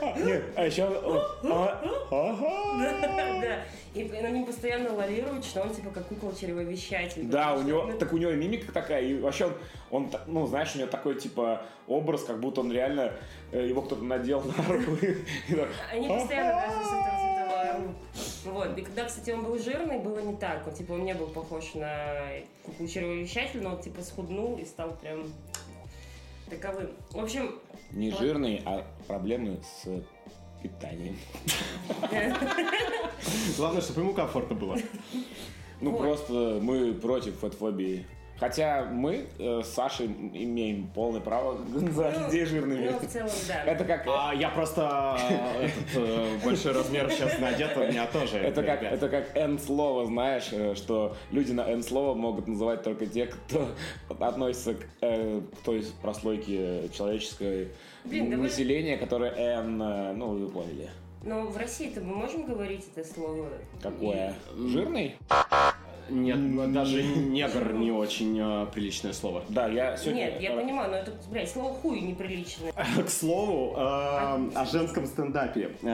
[0.00, 3.14] «А, Нет, а еще «А, ага».
[3.44, 3.60] Да,
[3.94, 7.24] и на ним постоянно лолируют, что он типа как кукла-чревовещатель.
[7.28, 9.52] Да, у него, что- так у него и мимика такая, и вообще он,
[9.90, 13.12] он, ну, знаешь, у него такой, типа, образ, как будто он реально,
[13.52, 14.96] э, его кто-то надел на руку.
[15.92, 16.62] Они постоянно
[17.74, 17.96] орут.
[18.44, 18.78] Вот.
[18.78, 20.66] И когда, кстати, он был жирный, было не так.
[20.66, 22.22] Он, типа, он не был похож на
[22.64, 25.32] куклу-чревовещатель, но он, типа, схуднул и стал прям
[26.48, 26.90] таковым.
[27.10, 27.58] В общем,
[27.90, 29.88] Не жирный, а проблемы с
[30.62, 31.16] питанием.
[33.56, 34.76] Главное, чтобы ему комфортно было.
[35.80, 36.00] Ну, Вот.
[36.00, 38.06] просто мы против фотофобии.
[38.44, 42.90] Хотя мы э, с Сашей имеем полное право называть ну, людей жирными.
[42.90, 43.64] ну, в целом, да.
[43.64, 44.06] Это как...
[44.06, 48.36] А я просто э, этот э, большой размер сейчас надет, у меня тоже.
[48.36, 53.28] Это как, это как N-слово, знаешь, э, что люди на N-слово могут называть только те,
[53.28, 53.70] кто
[54.20, 57.68] относится к, э, к той прослойке человеческой
[58.04, 60.90] Блин, давай- населения, которое N, э, ну, вы поняли.
[61.22, 63.48] Но в России-то мы можем говорить это слово?
[63.80, 64.34] Какое?
[64.54, 65.16] Жирный?
[66.08, 69.42] Нет, даже негр не очень э, приличное слово.
[69.48, 70.26] Да, я сегодня...
[70.26, 72.72] Нет, я понимаю, но это, блядь, слово хуй неприличное.
[72.72, 75.70] К слову, э, о женском стендапе.
[75.82, 75.86] Э,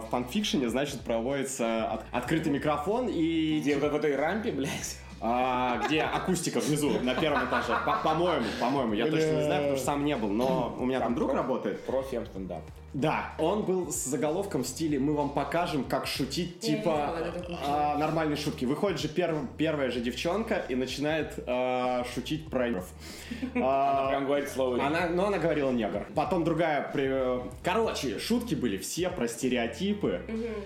[0.00, 4.96] В фанфикшене, значит, проводится от- открытый микрофон и Где в этой рампе, блядь?
[5.22, 7.74] а, где акустика внизу, на первом этаже.
[7.84, 11.00] По- По-моему, по-моему, я точно не знаю, потому что сам не был, но у меня
[11.00, 11.84] там друг работает.
[11.84, 12.62] Про фем стендап.
[12.92, 17.16] Да, он был с заголовком в стиле «Мы вам покажем, как шутить, Я типа,
[17.64, 18.64] а, нормальные шутки».
[18.64, 22.88] Выходит же перв- первая же девчонка и начинает а, шутить про негров.
[23.54, 24.84] А, Прям говорит слово.
[24.84, 26.04] она, но она говорила негр.
[26.16, 26.90] Потом другая...
[26.92, 30.22] при- Короче, шутки были все про стереотипы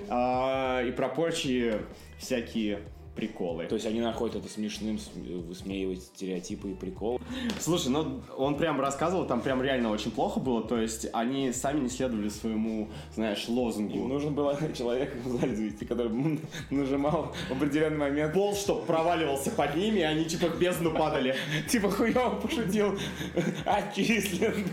[0.09, 1.83] а, и про прочие
[2.19, 2.81] всякие
[3.15, 3.67] приколы.
[3.67, 7.21] То есть они находят это смешным, высмеивать стереотипы и приколы.
[7.61, 11.81] Слушай, ну он прям рассказывал, там прям реально очень плохо было, то есть они сами
[11.81, 13.95] не следовали своему, знаешь, лозунгу.
[13.95, 18.35] Им нужно было человека в зале завести, который нажимал в определенный момент.
[18.35, 21.37] пол, чтоб проваливался под ними, и они типа в бездну падали.
[21.69, 22.99] Типа хуёво пошутил.
[23.65, 24.67] Отчислен.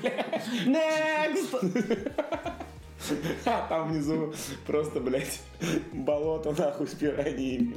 [0.66, 1.52] Next!
[3.46, 4.34] А там внизу
[4.66, 5.42] просто, блядь,
[5.94, 7.76] болото нахуй с пираньями.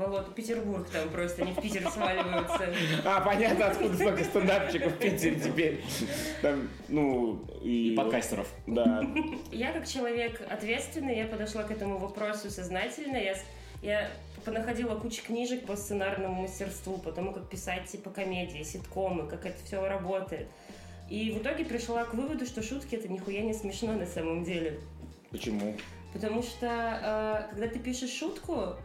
[0.00, 2.74] Болото Петербург там просто, они в Питер сваливаются.
[3.04, 5.84] А, понятно, откуда столько стендапчиков в Питере теперь.
[6.40, 7.92] Там, ну, и...
[7.92, 8.48] И подкастеров.
[8.66, 9.04] Да.
[9.52, 13.18] Я как человек ответственный, я подошла к этому вопросу сознательно.
[13.18, 13.36] Я,
[13.82, 14.10] я
[14.46, 19.62] понаходила кучу книжек по сценарному мастерству, по тому, как писать типа комедии, ситкомы, как это
[19.64, 20.48] все работает.
[21.10, 24.80] И в итоге пришла к выводу, что шутки это нихуя не смешно на самом деле.
[25.30, 25.76] Почему?
[26.12, 28.76] Потому что э, когда ты пишешь шутку,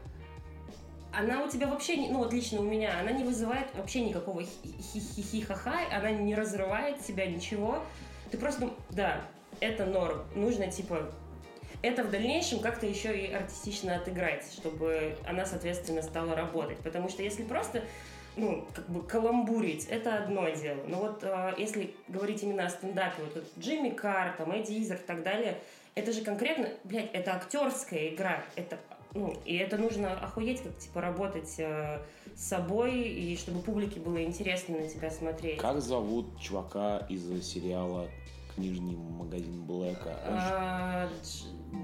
[1.14, 4.44] она у тебя вообще, не, ну вот лично у меня, она не вызывает вообще никакого
[4.44, 7.84] хи-хи-хи-ха-ха, она не разрывает тебя, ничего.
[8.32, 9.22] Ты просто, да,
[9.60, 10.24] это норм.
[10.36, 11.12] Нужно, типа,
[11.86, 16.80] это в дальнейшем как-то еще и артистично отыграть, чтобы она, соответственно, стала работать.
[16.80, 17.84] Потому что если просто
[18.36, 20.82] ну, как бы каламбурить, это одно дело.
[20.88, 25.06] Но вот э, если говорить именно о стендапе, вот, Джимми Карр, там, Эдди Изер и
[25.06, 25.58] так далее,
[25.93, 28.78] это же конкретно, блядь, это актерская игра, это
[29.13, 32.00] ну, и это нужно охуеть, как, типа, работать э,
[32.36, 35.58] с собой, и чтобы публике было интересно на тебя смотреть.
[35.58, 38.10] Как зовут чувака из сериала
[38.56, 40.18] «Книжный магазин Блэка»?
[40.26, 41.10] А,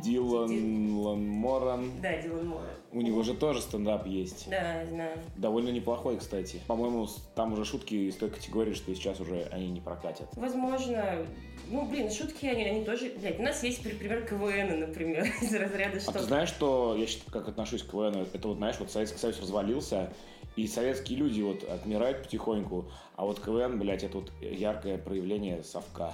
[0.03, 1.91] Дилан Ди- Лан Моран.
[2.01, 2.69] Да, Дилан Моран.
[2.93, 4.49] У него же тоже стендап есть.
[4.49, 5.17] Да, знаю.
[5.37, 6.61] Довольно неплохой, кстати.
[6.67, 10.29] По-моему, там уже шутки из той категории, что сейчас уже они не прокатят.
[10.35, 11.25] Возможно,
[11.69, 15.97] ну, блин, шутки, они, они тоже, блядь, у нас есть, пример КВН, например, из разряда,
[15.97, 16.11] А что...
[16.13, 18.27] ты знаешь, что я считаю, как отношусь к КВН?
[18.33, 20.13] Это вот, знаешь, вот Советский Союз развалился,
[20.55, 26.13] и советские люди вот отмирают потихоньку, а вот КВН, блядь, это вот яркое проявление совка.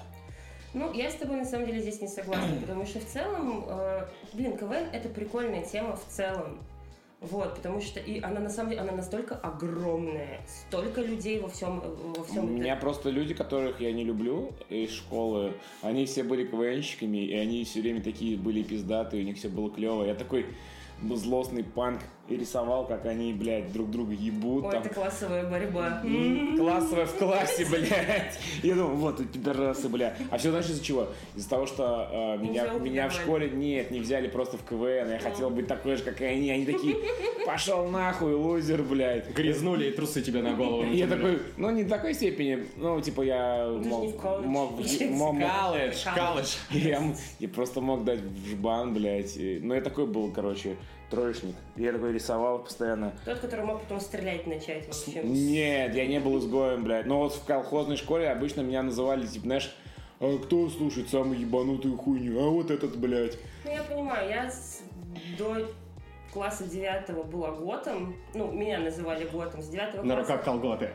[0.78, 4.08] Ну, я с тобой на самом деле здесь не согласна, потому что в целом, э,
[4.34, 6.60] блин, КВН это прикольная тема в целом.
[7.20, 11.80] Вот, потому что и она на самом деле, она настолько огромная, столько людей во всем,
[11.80, 12.54] во У всем.
[12.54, 17.64] меня просто люди, которых я не люблю из школы, они все были КВНщиками, и они
[17.64, 20.04] все время такие были пиздатые, у них все было клево.
[20.04, 20.46] Я такой
[21.02, 24.66] был злостный панк и рисовал, как они, блядь, друг друга ебут.
[24.66, 24.82] Ой, там.
[24.82, 26.02] это классовая борьба.
[26.58, 28.38] Классовая в классе, блядь.
[28.64, 30.16] Я думаю, вот, эти пидорасы, бля.
[30.30, 31.08] А все знаешь из-за чего?
[31.36, 35.12] Из-за того, что э, меня, взял меня в школе, нет, не взяли просто в КВН.
[35.12, 36.52] Я хотел быть такой же, как и они.
[36.52, 36.98] Они такие,
[37.46, 39.34] пошел нахуй, лузер, блядь.
[39.34, 40.84] Грязнули и трусы тебе на голову.
[40.84, 44.22] Я такой, ну не в такой степени, ну типа я же мог,
[45.48, 46.58] Калыш, калыш.
[46.72, 49.38] я, просто мог дать в жбан, блядь.
[49.38, 50.76] И- Ну я такой был, короче,
[51.10, 51.56] троечник.
[51.76, 53.14] Я такой рисовал постоянно.
[53.26, 55.32] Тот, который мог потом стрелять начать, в общем.
[55.32, 57.06] Нет, я не был изгоем, блядь.
[57.06, 59.76] Но вот в колхозной школе обычно меня называли, типа, знаешь,
[60.20, 62.40] а кто слушает самую ебанутую хуйню?
[62.40, 63.38] А вот этот, блядь.
[63.66, 64.82] Ну, я понимаю, я с-
[65.38, 65.68] до
[66.38, 68.16] класса девятого была готом.
[68.36, 69.60] Ну, меня называли готом.
[69.60, 70.34] С девятого На класса...
[70.34, 70.92] руках колготы.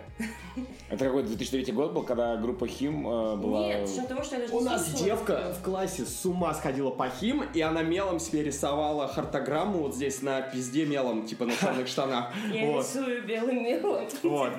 [0.89, 3.67] Это какой 2003 год был, когда группа Хим э, была...
[3.67, 7.09] Нет, в того, что я даже У нас девка в классе с ума сходила по
[7.09, 11.89] хим, и она мелом себе рисовала хартограмму вот здесь на пизде мелом, типа на черных
[11.89, 12.33] штанах.
[12.53, 14.07] Я рисую белым мелом.
[14.23, 14.53] Вот.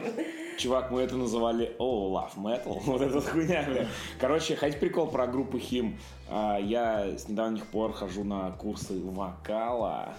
[0.58, 2.82] Чувак, мы это называли oh, love metal.
[2.86, 3.88] Вот эта хуйня, бля.
[4.19, 5.98] Короче, хоть прикол про группу Хим.
[6.30, 10.13] А, Я с недавних пор хожу на курсы вокала.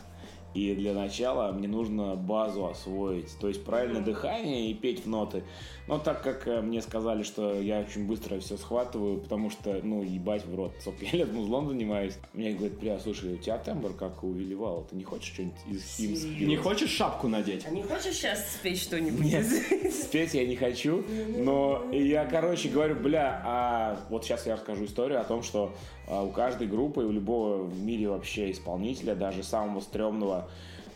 [0.54, 5.42] И для начала мне нужно базу освоить, то есть правильное дыхание и петь в ноты.
[5.86, 10.02] Но так как э, мне сказали, что я очень быстро все схватываю, потому что, ну,
[10.02, 12.14] ебать в рот, сколько я лет музлом занимаюсь.
[12.32, 15.58] Мне говорят, бля, слушай, у тебя тембр как у Вилли Валла, ты не хочешь что-нибудь
[15.68, 17.66] из хим спеть?» Не хочешь шапку надеть?
[17.66, 19.24] А не хочешь сейчас спеть что-нибудь?
[19.24, 19.44] Нет,
[19.92, 21.04] спеть я не хочу,
[21.36, 25.74] но я, короче, говорю, бля, а вот сейчас я расскажу историю о том, что
[26.06, 30.43] а, у каждой группы, и у любого в мире вообще исполнителя, даже самого стрёмного,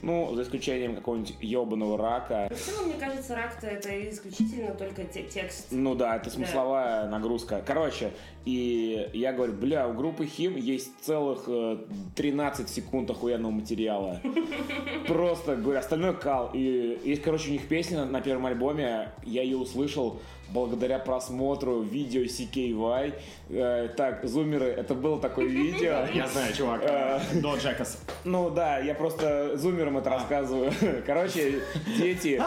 [0.01, 5.25] ну, за исключением какого-нибудь ебаного рака, В целом, мне кажется, рак-то это исключительно только те-
[5.25, 5.69] текст.
[5.73, 7.63] ну да, это смысловая нагрузка.
[7.67, 8.13] Короче,
[8.45, 11.79] и я говорю, бля, у группы Хим есть целых э,
[12.15, 14.21] 13 секунд охуенного материала.
[15.09, 16.51] Просто, говорю, остальное кал.
[16.55, 22.23] И есть, короче, у них песня на первом альбоме, я ее услышал благодаря просмотру видео
[22.23, 23.15] CKY.
[23.51, 26.07] Э, так, зумеры, это было такое видео.
[26.13, 26.83] Я знаю, чувак.
[26.85, 28.03] Э, До Джекас.
[28.25, 30.73] Ну да, я просто зумерам это рассказываю.
[31.07, 31.61] Короче,
[31.99, 32.39] дети...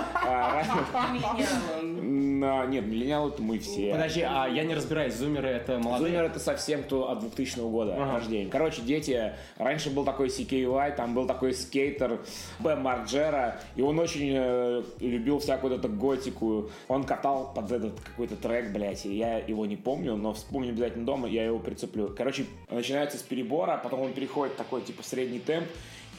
[2.41, 3.91] на- Нет, миллениалы это мы все.
[3.93, 6.10] Подожди, а я не разбираюсь, зумеры это молодые?
[6.12, 8.13] Зумер это совсем кто от 2000 года Ага.
[8.15, 8.49] рождения.
[8.49, 12.19] Короче, дети, раньше был такой CKY, там был такой скейтер
[12.60, 16.69] Бэм Марджера, и он очень э, любил всякую вот эту готику.
[16.88, 21.06] Он катал под этот какой-то трек, блядь, и я его не помню, но вспомню обязательно
[21.06, 22.13] дома, я его прицеплю.
[22.17, 25.67] Короче, начинается с перебора, потом он переходит такой, типа, средний темп,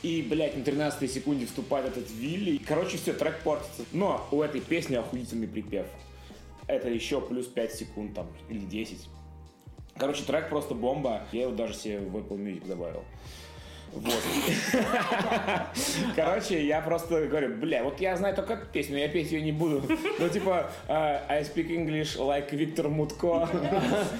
[0.02, 2.60] и, блядь, на 13 секунде вступает этот Вилли.
[2.66, 3.82] Короче, все, трек портится.
[3.92, 5.86] Но у этой песни охуительный припев.
[6.72, 8.96] Это еще плюс 5 секунд там, или 10.
[9.98, 11.20] Короче, трек просто бомба.
[11.30, 13.04] Я его даже себе в Apple Music добавил.
[13.92, 14.22] Вот.
[16.16, 19.52] Короче, я просто говорю, бля, вот я знаю только эту песню, я петь ее не
[19.52, 19.82] буду.
[20.18, 23.46] Ну, типа, э, I speak English like Виктор Мутко.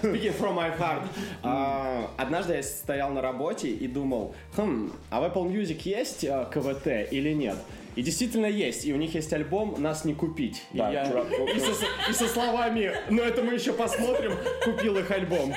[0.03, 1.05] Speaking from my heart.
[1.43, 6.45] А, Однажды я стоял на работе и думал, хм, а в Apple Music есть а,
[6.45, 7.57] КВТ или нет?
[7.95, 10.63] И действительно есть, и у них есть альбом «Нас не купить».
[10.73, 11.71] И, Да, я- чувак, и со,
[12.11, 14.33] и со словами «Ну это мы еще посмотрим»
[14.65, 15.53] купил их альбом.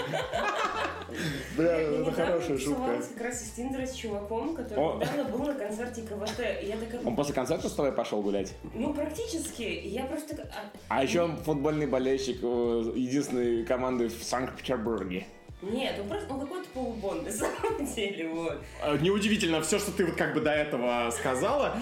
[1.55, 2.73] Бля, Я это недавно хорошая шутка.
[2.81, 4.99] тусовалась как раз из Тиндера с чуваком, который О.
[4.99, 6.39] недавно был на концерте КВТ.
[6.61, 8.53] И я такая, Он после концерта с тобой пошел гулять?
[8.73, 9.61] ну практически.
[9.61, 15.25] И я просто а, А еще он футбольный болельщик э, единственной команды в Санкт-Петербурге.
[15.71, 18.61] Нет, он просто, он какой-то полубон на самом деле, вот.
[18.83, 21.75] Э, Неудивительно, все, что ты вот как бы до этого сказала,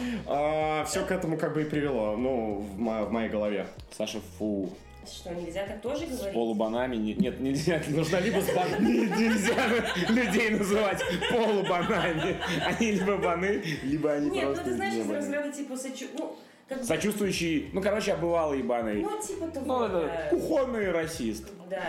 [0.88, 3.68] все к этому как бы и привело, ну, в, мо- в моей голове.
[3.98, 4.70] Саша, фу.
[5.06, 6.34] Что, нельзя так тоже С говорить?
[6.34, 6.96] полубанами.
[6.96, 7.82] не- Нет, нельзя.
[7.90, 9.54] Нужно либо с бан- Нельзя
[10.10, 12.38] людей называть полубанами.
[12.66, 15.16] Они либо баны, либо они Нет, ну просто ты знаешь, баны.
[15.16, 16.06] разряда типа сочу...
[16.18, 16.36] Ну,
[16.70, 19.02] как Сочувствующий, ну, короче, обывалый ебаный.
[19.02, 21.50] Ну, типа того, Ну, это кухонный расист.
[21.70, 21.84] Да.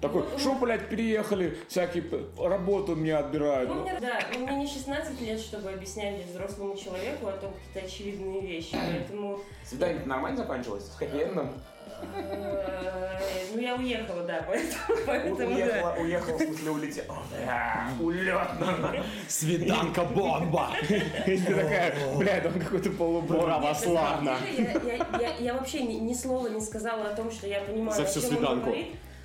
[0.00, 2.02] Такой, Вот у что, блядь, переехали, всякие
[2.38, 3.68] работу мне отбирают.
[3.68, 7.86] Ну, мне, да, но мне не 16 лет, чтобы объяснять взрослому человеку о том какие-то
[7.86, 9.40] очевидные вещи, поэтому...
[9.62, 10.84] Свидание нормально закончилось?
[10.84, 11.50] С хэппи-эндом?
[12.14, 15.94] э, Ну, я уехала, да, поэтому, поэтому да.
[16.00, 17.18] уехала, в смысле улетела.
[18.00, 19.04] Улетно.
[19.28, 20.70] Свиданка бомба!
[20.88, 22.90] И ты такая, блядь, он какой-то.
[22.90, 24.38] Православно!
[24.56, 25.06] Деле,
[25.40, 28.74] Я, вообще ни, слова не сказала о том, что я понимаю, За всю свиданку.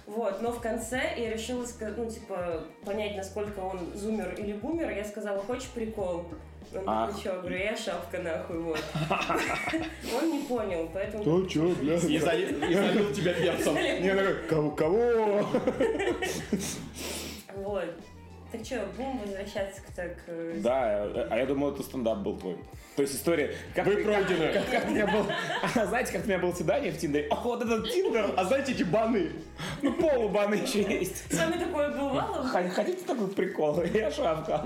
[0.08, 1.66] Вот, но в конце я решила,
[1.98, 4.92] ну, типа, понять, насколько он зумер или бумер.
[4.92, 6.26] Я сказала, хочешь прикол?
[6.74, 7.42] Он такой, что?
[7.42, 8.80] Говорю, я шапка нахуй, вот.
[10.22, 11.24] Он не понял, поэтому...
[11.24, 11.96] Ну чё, бля?
[11.96, 13.76] И залил, тебя перцем.
[13.76, 14.14] Не,
[14.76, 15.48] кого?
[17.56, 17.90] Вот.
[18.56, 20.12] Так что, будем возвращаться к так...
[20.28, 22.56] э, Да, а я думал, это стендап был твой.
[22.96, 23.54] То есть история...
[23.74, 24.54] Как Вы ты- пройдены.
[24.54, 25.26] Как, как у меня был...
[25.76, 27.28] А, знаете, как у меня было свидание в Тиндере?
[27.30, 28.34] Ох, вот этот Тиндер!
[28.38, 29.32] А знаете эти баны?
[29.82, 31.30] Ну, полубаны еще есть.
[31.34, 32.44] С вами такое бывало?
[32.48, 33.84] Хотите такой прикол?
[33.94, 34.62] Я шапка.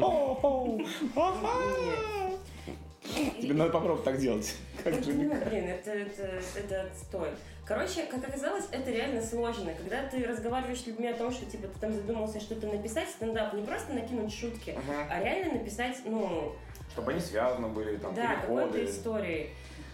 [3.42, 4.56] Тебе надо попробовать так делать.
[4.84, 7.30] Как Ну, Джимми блин, это, это, это отстой.
[7.66, 9.72] Короче, как оказалось, это реально сложно.
[9.76, 13.54] Когда ты разговариваешь с людьми о том, что типа ты там задумался что-то написать, стендап,
[13.54, 15.08] не просто накинуть шутки, Ага.
[15.08, 16.56] а реально написать, ну,
[16.94, 19.50] Чтобы они связаны были, там, да, какой-то переходы.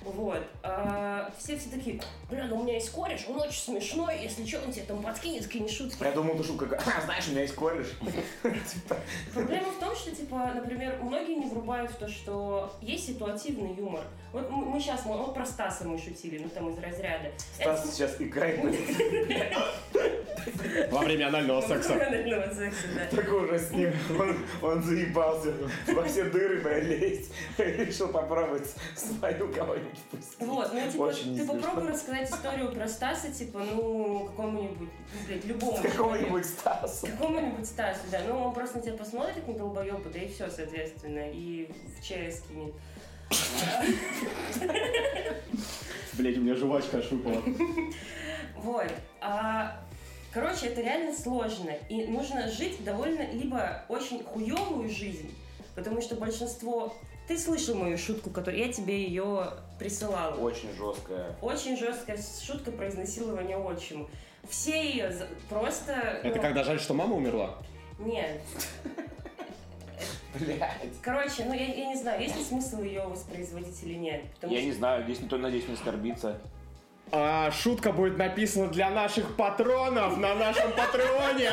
[0.06, 0.44] Вот.
[0.62, 4.62] А, все все такие, бля, ну у меня есть кореш, он очень смешной, если что,
[4.62, 6.04] он тебе там подкинет, кинь шутки.
[6.04, 7.88] Я думал, ты шутка, «А, знаешь, у меня есть кореш.
[8.44, 8.98] Типа,
[9.34, 14.04] Проблема в том, что, типа, например, многие не врубают в то, что есть ситуативный юмор.
[14.32, 17.32] Вот мы, мы сейчас, вот про Стаса мы шутили, ну там из разряда.
[17.56, 18.60] Стас сейчас икает.
[20.92, 21.94] Во время анального секса.
[21.94, 23.06] Анального секса, да.
[23.16, 23.92] Так уже с ним.
[24.20, 25.54] Он, он заебался
[25.88, 27.32] во все дыры пролезть.
[27.58, 29.95] Решил попробовать свою кого-нибудь.
[30.40, 34.90] Вот, ну типа, Очень ты не попробуй рассказать историю про Стаса, типа, ну, какому-нибудь,
[35.28, 35.78] блядь, любому.
[35.82, 37.08] Какого-нибудь Стаса.
[37.08, 38.22] Какому-нибудь Стасу, да.
[38.28, 41.32] Ну, он просто на тебя посмотрит, на долбоеба, да и все, соответственно.
[41.32, 42.74] И в ЧС кинет.
[46.14, 47.42] Блять, у меня жвачка аж выпала.
[48.58, 48.92] Вот.
[49.22, 49.82] А,
[50.32, 51.72] короче, это реально сложно.
[51.90, 55.34] И нужно жить довольно либо очень хуевую жизнь,
[55.76, 56.96] потому что большинство...
[57.28, 60.36] Ты слышал мою шутку, которую я тебе ее присылала.
[60.36, 61.36] Очень жесткая.
[61.42, 64.08] Очень жесткая шутка про изнасилование отчима.
[64.48, 65.12] Все ее
[65.50, 65.92] просто...
[66.24, 67.58] Это ну, когда жаль, что мама умерла?
[67.98, 68.42] Нет.
[70.40, 70.92] Блять.
[71.02, 74.22] Короче, ну я, я не знаю, есть ли смысл ее воспроизводить или нет.
[74.42, 76.40] Я что- не знаю, здесь никто, надеюсь, не оскорбится.
[77.12, 81.52] А, шутка будет написана для наших патронов на нашем патреоне.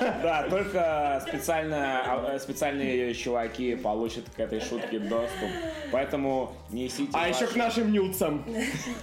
[0.00, 5.48] Да, только специально, а, э, специальные чуваки получат к этой шутке доступ.
[5.92, 8.44] Поэтому несите А еще ваши- к нашим нюцам.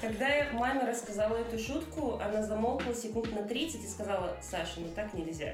[0.01, 4.87] Когда я маме рассказала эту шутку, она замолкла секунд на 30 и сказала, Саша, ну
[4.95, 5.53] так нельзя.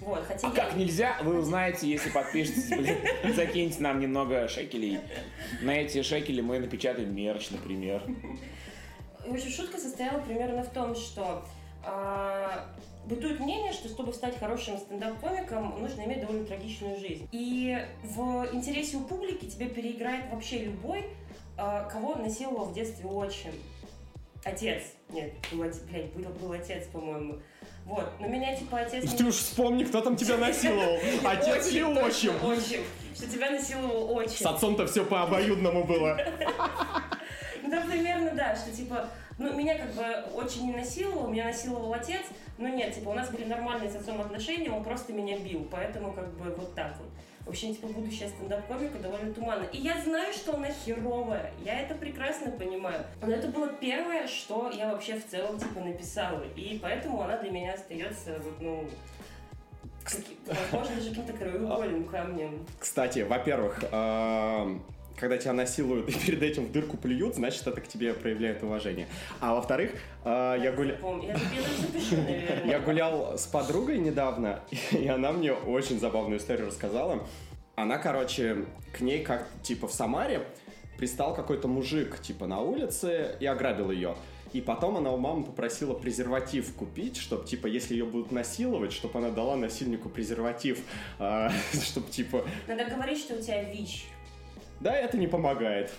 [0.00, 2.96] Вот, хотя А я- как нельзя, вы узнаете, если подпишетесь, блин,
[3.34, 5.00] закиньте нам немного шекелей.
[5.62, 8.02] На эти шекели мы напечатаем мерч, например.
[9.30, 11.44] В общем, шутка состояла примерно в том, что
[11.84, 12.66] а,
[13.06, 17.28] бытует мнение, что чтобы стать хорошим стендап-комиком, нужно иметь довольно трагичную жизнь.
[17.30, 21.04] И в интересе у публики тебя переиграет вообще любой,
[21.56, 23.52] а, кого насиловал в детстве отчим.
[24.44, 24.82] Отец.
[25.10, 27.38] Нет, был, блядь, был, был отец, по-моему.
[27.84, 29.12] Вот, но меня типа отец...
[29.14, 30.98] Ты уж вспомни, кто там тебя насиловал.
[31.24, 32.82] Отец или Отчим, Отчим.
[33.14, 34.36] Что тебя насиловал отчим.
[34.38, 36.16] С отцом-то все по обоюдному было.
[37.90, 40.02] Примерно, да, что, типа, ну, меня как бы
[40.34, 42.22] очень не насиловал, меня насиловал отец,
[42.58, 46.12] но нет, типа, у нас были нормальные с отцом отношения, он просто меня бил, поэтому,
[46.12, 47.08] как бы, вот так вот.
[47.46, 49.64] В общем, типа, будущее стендап-комика довольно туманно.
[49.72, 53.02] И я знаю, что она херовая, я это прекрасно понимаю.
[53.22, 57.50] Но это было первое, что я вообще в целом, типа, написала, и поэтому она для
[57.50, 58.88] меня остается, вот, ну,
[60.46, 62.66] возможно, даже каким-то краеугольным камнем.
[62.78, 64.82] Кстати, во-первых, эм,
[65.20, 69.06] когда тебя насилуют и перед этим в дырку плюют, значит, это к тебе проявляет уважение.
[69.40, 69.92] А во-вторых,
[70.24, 70.72] э, я.
[71.00, 71.36] Помню.
[72.64, 74.60] Я гулял с подругой недавно,
[74.90, 77.26] и она мне очень забавную историю рассказала.
[77.76, 80.42] Она, короче, к ней как, типа, в Самаре
[80.96, 84.16] пристал какой-то мужик, типа, на улице и ограбил ее.
[84.52, 89.18] И потом она у мамы попросила презерватив купить, чтобы, типа, если ее будут насиловать, чтобы
[89.18, 90.80] она дала насильнику презерватив,
[91.72, 94.06] чтобы, типа, Надо говорить, что у тебя ВИЧ.
[94.80, 95.92] Да, это не помогает.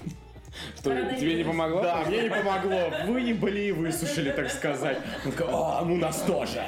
[0.78, 1.82] Что, тебе не помогло?
[1.82, 2.92] Да, мне не помогло.
[3.06, 4.98] Выебали и высушили, так сказать.
[5.26, 6.66] Он такой, а, ну нас тоже.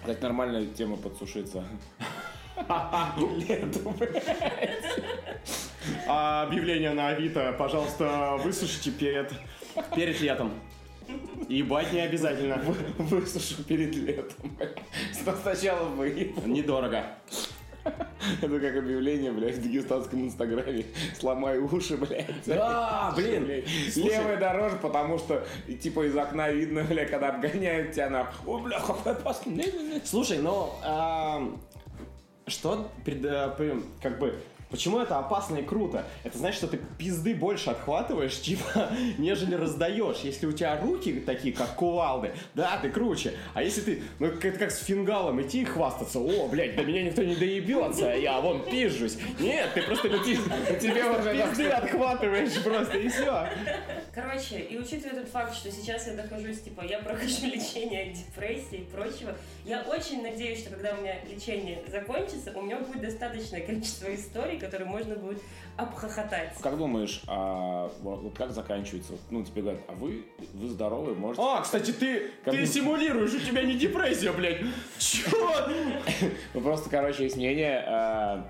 [0.00, 1.64] Кстати, нормальная тема подсушиться.
[6.06, 9.32] А объявление на Авито, пожалуйста, высушите перед,
[9.94, 10.52] перед летом.
[11.48, 12.56] Ебать не обязательно.
[12.98, 14.56] Высушу перед летом.
[15.42, 16.40] Сначала выебу.
[16.46, 17.04] Недорого.
[18.42, 20.86] Это как объявление, блядь, в дагестанском инстаграме.
[21.18, 22.26] Сломай уши, блядь.
[22.46, 23.62] Да, блин.
[23.92, 24.18] Слушай.
[24.18, 25.46] Левая дорожка, потому что,
[25.82, 28.30] типа, из окна видно, бля, когда обгоняют тебя на...
[28.46, 30.00] О, бля, какой опасный.
[30.04, 30.70] Слушай, ну,
[32.46, 34.34] что, пред- э, как бы,
[34.74, 36.04] почему это опасно и круто?
[36.24, 40.18] Это значит, что ты пизды больше отхватываешь, типа, нежели раздаешь.
[40.24, 43.34] Если у тебя руки такие, как кувалды, да, ты круче.
[43.54, 47.04] А если ты, ну, как, как с фингалом идти и хвастаться, о, блядь, до меня
[47.04, 49.16] никто не доебется, я вон пизжусь.
[49.38, 50.08] Нет, ты просто
[50.80, 53.48] Тебе уже пизды отхватываешь просто, и все.
[54.12, 58.78] Короче, и учитывая тот факт, что сейчас я нахожусь, типа, я прохожу лечение от депрессии
[58.78, 63.60] и прочего, я очень надеюсь, что когда у меня лечение закончится, у меня будет достаточное
[63.60, 65.40] количество историй, которые можно будет
[65.76, 66.54] обхохотать.
[66.60, 69.14] Как думаешь, а вот вот как заканчивается?
[69.30, 71.42] Ну, тебе говорят, а вы, вы здоровы, можете...
[71.44, 74.60] А, кстати, ты, Как ты бы- симулируешь, у тебя не депрессия, блядь.
[74.98, 75.30] Чё?
[76.54, 78.42] Ну, просто, короче, есть мнение, э,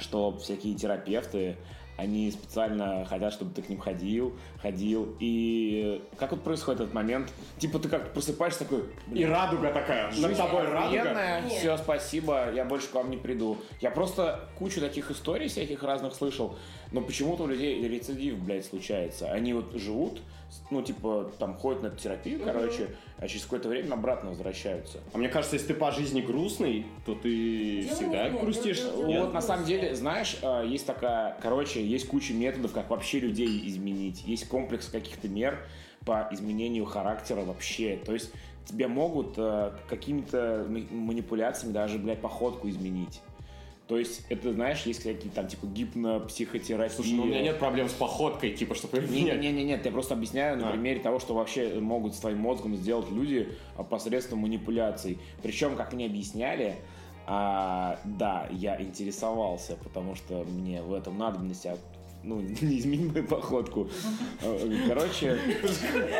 [0.00, 1.56] что всякие терапевты,
[2.02, 5.16] они специально хотят, чтобы ты к ним ходил, ходил.
[5.20, 7.32] И как вот происходит этот момент?
[7.58, 8.84] Типа ты как просыпаешься такой,
[9.14, 10.12] И радуга такая.
[10.12, 11.40] Над тобой радуга.
[11.42, 11.52] Нет.
[11.52, 13.56] Все, спасибо, я больше к вам не приду.
[13.80, 16.56] Я просто кучу таких историй всяких разных слышал,
[16.90, 19.30] но почему-то у людей рецидив, блядь, случается.
[19.30, 20.20] Они вот живут,
[20.70, 22.88] ну, типа, там, ходят на терапию, короче,
[23.18, 24.98] а через какое-то время обратно возвращаются.
[25.12, 28.80] А мне кажется, если ты по жизни грустный, то ты Дело всегда нет, грустишь.
[28.80, 29.20] дело- Нет?
[29.24, 33.66] Вот на самом деле, знаешь, э, есть такая, короче, есть куча методов, как вообще людей
[33.68, 34.22] изменить.
[34.26, 35.58] Есть комплекс каких-то мер
[36.04, 37.96] по изменению характера вообще.
[38.04, 38.32] То есть
[38.64, 43.20] тебе могут э, какими-то манипуляциями даже, блядь, походку изменить.
[43.88, 46.94] То есть это, знаешь, есть какие-то там типа гипнопсихотерапия.
[46.94, 49.00] Слушай, ну у меня нет проблем с походкой, типа, чтобы.
[49.00, 50.72] Не-не-не, я просто объясняю на А.
[50.72, 55.18] примере того, что вообще могут с твоим мозгом сделать люди а, посредством манипуляций.
[55.42, 56.76] Причем, как мне объясняли,
[57.26, 61.76] а, да, я интересовался, потому что мне в этом надобность, а,
[62.24, 63.90] ну, не изменить мою походку.
[64.42, 64.58] А,
[64.88, 65.38] Короче,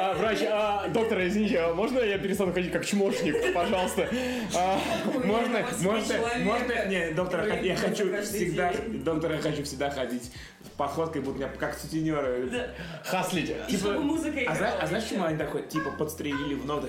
[0.00, 4.08] А, врач, а, доктор, извините, а можно я перестану ходить как чмошник, пожалуйста?
[4.56, 4.78] А,
[5.24, 9.02] можно, можно, можно, не, доктор, я хочу всегда, день.
[9.04, 10.24] доктор, я хочу всегда ходить
[10.64, 12.48] с походкой, будто меня как сутенеры.
[12.50, 12.70] Да.
[13.04, 13.52] Хаслить.
[13.68, 14.56] И чтобы музыка А играла.
[14.56, 16.88] знаешь, а знаешь, почему они такой, типа, подстрелили в ноги?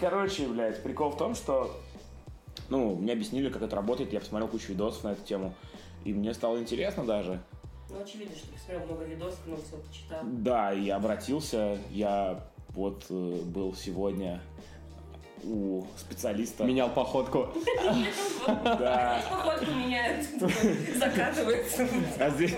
[0.00, 1.80] Короче, блядь, прикол в том, что,
[2.68, 5.54] ну, мне объяснили, как это работает, я посмотрел кучу видосов на эту тему,
[6.04, 7.40] и мне стало интересно даже.
[7.90, 10.20] Ну, очевидно, что ты посмотрел много видосов, много всего почитал.
[10.22, 14.40] Да, и обратился, я вот э, был сегодня
[15.44, 16.64] у специалиста.
[16.64, 17.48] Менял походку.
[18.46, 19.22] Да.
[19.30, 20.26] Походку меняют,
[20.96, 21.88] закатывается.
[22.18, 22.54] А здесь...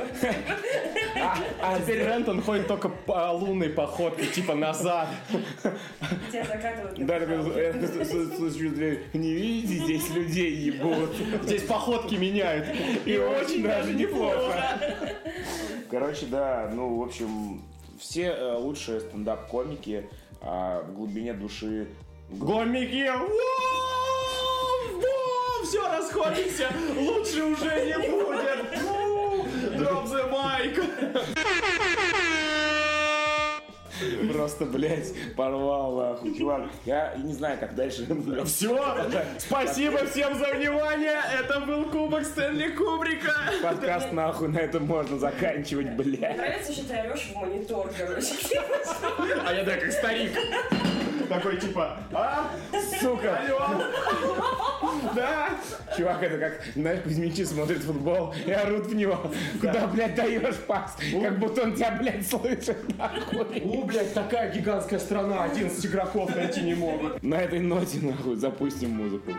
[1.18, 5.08] А, а теперь Рентон ходит только по лунной походке, типа назад.
[6.30, 7.06] Тебя закатывают.
[7.06, 11.10] Да, дверь, не видите, здесь людей ебут.
[11.44, 12.66] Здесь походки меняют.
[13.04, 14.62] И очень даже неплохо.
[15.90, 17.62] Короче, да, ну, в общем,
[17.98, 20.08] все э, лучшие стендап-комики
[20.40, 21.88] а, в глубине души...
[22.30, 23.08] Гомики!
[25.64, 26.68] Все, расходимся!
[26.96, 28.66] Лучше уже не будет!
[29.78, 30.82] Drop the mic!
[34.32, 36.68] Просто, блядь, порвал, нахуй, чувак.
[36.84, 38.06] Я не знаю, как дальше.
[38.44, 38.96] Все!
[39.38, 41.18] Спасибо всем за внимание!
[41.40, 43.32] Это был Кубок Стэнли Кубрика!
[43.62, 46.36] Подкаст, нахуй, на этом можно заканчивать, блядь.
[46.36, 48.34] нравится, что ты орешь в монитор, короче.
[49.46, 50.32] А я да, как старик.
[51.28, 52.50] Такой типа, а?
[53.00, 53.40] Сука!
[55.14, 55.50] Да?
[55.96, 59.30] Чувак, это как, знаешь, Кузьмичи смотрит футбол и орут в него.
[59.60, 60.96] Куда, блядь, даешь пас?
[61.22, 62.78] Как будто он тебя, блядь, слышит.
[63.64, 67.22] У, блядь, такая гигантская страна, 11 игроков найти не могут.
[67.22, 69.32] На этой ноте, нахуй, запустим музыку.